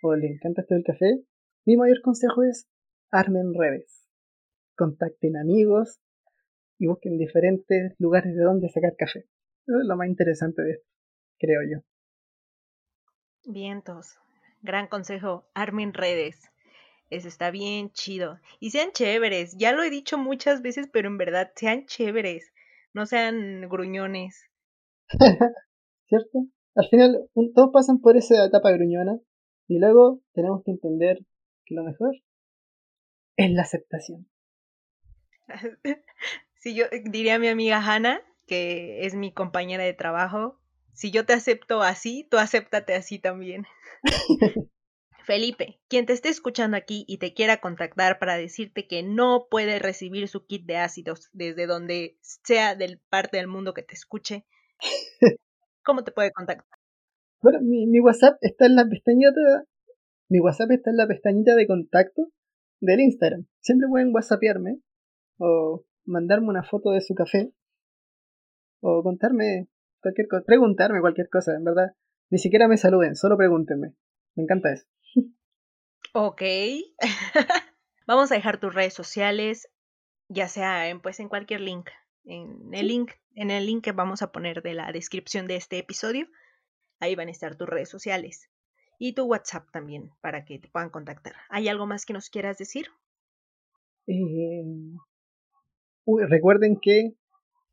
o 0.03 0.15
le 0.15 0.29
encanta 0.29 0.65
del 0.69 0.85
café, 0.85 1.25
mi 1.65 1.77
mayor 1.77 2.01
consejo 2.03 2.45
es 2.45 2.69
armen 3.11 3.55
redes. 3.59 4.07
Contacten 4.77 5.37
amigos 5.37 6.01
y 6.79 6.87
busquen 6.87 7.19
diferentes 7.19 7.95
lugares 7.99 8.37
de 8.37 8.43
donde 8.43 8.69
sacar 8.69 8.95
café. 8.97 9.21
Eso 9.67 9.81
es 9.81 9.87
lo 9.89 9.97
más 9.97 10.09
interesante 10.09 10.63
de 10.63 10.73
esto 10.73 10.96
creo 11.39 11.61
yo. 11.63 11.83
Vientos. 13.45 14.19
Gran 14.63 14.89
consejo, 14.89 15.47
armen 15.55 15.95
redes. 15.95 16.51
Eso 17.11 17.29
está 17.29 17.51
bien 17.51 17.91
chido. 17.93 18.41
Y 18.59 18.71
sean 18.71 18.91
chéveres. 18.93 19.57
Ya 19.57 19.73
lo 19.73 19.83
he 19.83 19.91
dicho 19.91 20.19
muchas 20.19 20.63
veces, 20.63 20.89
pero 20.93 21.09
en 21.09 21.19
verdad, 21.19 21.53
sean 21.55 21.87
chéveres. 21.87 22.53
No 22.93 23.07
sean 23.07 23.69
gruñones. 23.69 24.51
¿Cierto? 26.09 26.47
Al 26.75 26.89
final, 26.89 27.29
todos 27.55 27.71
pasan 27.73 28.01
por 28.01 28.17
esa 28.17 28.45
etapa 28.45 28.73
gruñona. 28.73 29.19
Y 29.69 29.79
luego 29.79 30.21
tenemos 30.33 30.63
que 30.65 30.73
entender 30.73 31.19
que 31.65 31.75
lo 31.75 31.85
mejor 31.85 32.15
es 33.37 33.51
la 33.51 33.63
aceptación. 33.63 34.29
Si 36.59 36.75
yo 36.75 36.87
diría 37.05 37.37
a 37.37 37.39
mi 37.39 37.47
amiga 37.47 37.79
Hannah, 37.79 38.21
que 38.49 39.07
es 39.07 39.15
mi 39.15 39.31
compañera 39.33 39.85
de 39.85 39.95
trabajo, 39.95 40.59
si 40.97 41.11
yo 41.11 41.27
te 41.27 41.35
acepto 41.35 41.83
así, 41.83 42.27
tú 42.31 42.39
acéptate 42.39 42.95
así 42.95 43.19
también. 43.19 43.67
Felipe, 45.27 45.81
quien 45.89 46.07
te 46.07 46.13
esté 46.13 46.31
escuchando 46.31 46.77
aquí 46.77 47.05
y 47.07 47.19
te 47.19 47.35
quiera 47.35 47.61
contactar 47.61 48.19
para 48.19 48.37
decirte 48.37 48.87
que 48.87 49.03
no 49.03 49.49
puede 49.51 49.79
recibir 49.79 50.27
su 50.29 50.47
kit 50.47 50.65
de 50.65 50.77
ácidos 50.79 51.29
desde 51.33 51.67
donde 51.67 52.17
sea 52.23 52.77
del 52.77 53.01
parte 53.11 53.37
del 53.37 53.47
mundo 53.47 53.75
que 53.75 53.83
te 53.83 53.95
escuche, 53.95 54.47
¿cómo 55.85 56.03
te 56.03 56.13
puede 56.13 56.33
contactar? 56.33 56.79
Bueno, 57.43 57.59
mi, 57.61 57.87
mi 57.87 58.01
WhatsApp 58.01 58.39
está 58.41 58.67
en 58.67 58.77
la 58.77 58.89
pestañita, 58.89 59.65
mi 60.29 60.41
WhatsApp 60.41 60.71
está 60.71 60.91
en 60.91 60.97
la 60.97 61.07
pestañita 61.07 61.55
de 61.57 61.67
contacto 61.67 62.29
del 62.81 63.01
Instagram. 63.01 63.47
Siempre 63.61 63.89
pueden 63.89 64.15
WhatsAppearme 64.15 64.79
o 65.39 65.85
mandarme 66.07 66.49
una 66.49 66.63
foto 66.63 66.93
de 66.93 67.03
su 67.03 67.15
café 67.15 67.53
o 68.81 69.03
contarme 69.03 69.69
cualquier 70.01 70.29
cosa, 70.29 70.45
preguntarme 70.47 71.01
cualquier 71.01 71.29
cosa, 71.29 71.55
en 71.55 71.65
verdad. 71.65 71.93
Ni 72.31 72.39
siquiera 72.39 72.69
me 72.69 72.77
saluden, 72.77 73.15
solo 73.15 73.37
pregúntenme. 73.37 73.95
Me 74.35 74.43
encanta 74.43 74.73
eso. 74.73 74.87
Ok. 76.13 76.43
Vamos 78.07 78.31
a 78.31 78.37
dejar 78.37 78.59
tus 78.59 78.75
redes 78.75 78.95
sociales, 78.95 79.69
ya 80.29 80.49
sea 80.49 80.89
en, 80.89 81.01
pues 81.01 81.21
en 81.21 81.29
cualquier 81.29 81.61
link. 81.61 81.91
En 82.25 82.73
el 82.73 82.89
link, 82.89 83.13
en 83.35 83.51
el 83.51 83.67
link 83.67 83.85
que 83.85 83.93
vamos 83.93 84.23
a 84.23 84.33
poner 84.33 84.63
de 84.63 84.75
la 84.75 84.91
descripción 84.93 85.47
de 85.47 85.57
este 85.57 85.79
episodio, 85.79 86.27
ahí 87.01 87.15
van 87.15 87.29
a 87.29 87.31
estar 87.31 87.57
tus 87.57 87.69
redes 87.69 87.89
sociales. 87.89 88.51
Y 88.99 89.13
tu 89.13 89.27
WhatsApp 89.27 89.71
también, 89.71 90.11
para 90.21 90.45
que 90.45 90.59
te 90.59 90.69
puedan 90.69 90.91
contactar. 90.91 91.35
¿Hay 91.51 91.69
algo 91.69 91.87
más 91.87 92.07
que 92.07 92.15
nos 92.15 92.31
quieras 92.31 92.59
decir? 92.59 92.87
Eh, 94.07 94.65
uy, 96.05 96.25
recuerden 96.27 96.79
que 96.81 97.15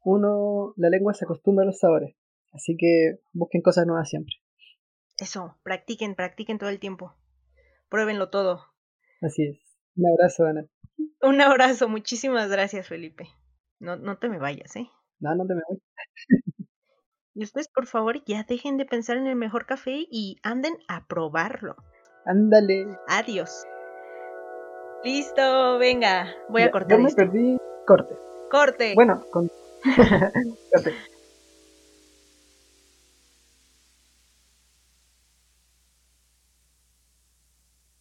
uno, 0.03 0.73
la 0.77 0.89
lengua 0.89 1.13
se 1.13 1.25
acostumbra 1.25 1.63
a 1.63 1.67
los 1.67 1.79
sabores. 1.79 2.15
Así 2.51 2.75
que 2.77 3.19
busquen 3.31 3.61
cosas 3.61 3.87
nuevas 3.87 4.09
siempre. 4.09 4.35
Eso, 5.17 5.57
practiquen, 5.63 6.15
practiquen 6.15 6.57
todo 6.57 6.69
el 6.69 6.79
tiempo. 6.79 7.15
Pruébenlo 7.89 8.29
todo. 8.29 8.65
Así 9.21 9.43
es. 9.43 9.59
Un 9.95 10.07
abrazo, 10.07 10.45
Ana. 10.45 10.65
Un 11.21 11.41
abrazo, 11.41 11.87
muchísimas 11.87 12.49
gracias, 12.49 12.87
Felipe. 12.87 13.27
No, 13.79 13.95
no 13.95 14.17
te 14.17 14.29
me 14.29 14.39
vayas, 14.39 14.75
¿eh? 14.75 14.89
No, 15.19 15.35
no 15.35 15.45
te 15.45 15.55
me 15.55 15.61
voy. 15.67 15.81
y 17.35 17.43
ustedes, 17.43 17.69
por 17.69 17.85
favor, 17.85 18.23
ya 18.25 18.43
dejen 18.43 18.77
de 18.77 18.85
pensar 18.85 19.17
en 19.17 19.27
el 19.27 19.35
mejor 19.35 19.65
café 19.65 20.05
y 20.09 20.37
anden 20.43 20.77
a 20.87 21.07
probarlo. 21.07 21.75
Ándale. 22.25 22.87
Adiós. 23.07 23.65
Listo, 25.03 25.77
venga, 25.79 26.33
voy 26.49 26.61
a 26.61 26.71
cortar. 26.71 26.97
Yo 26.97 27.03
me 27.03 27.11
perdí. 27.13 27.57
Corte. 27.85 28.15
Corte. 28.49 28.93
Bueno, 28.95 29.21
con... 29.31 29.49
corte. 30.71 31.12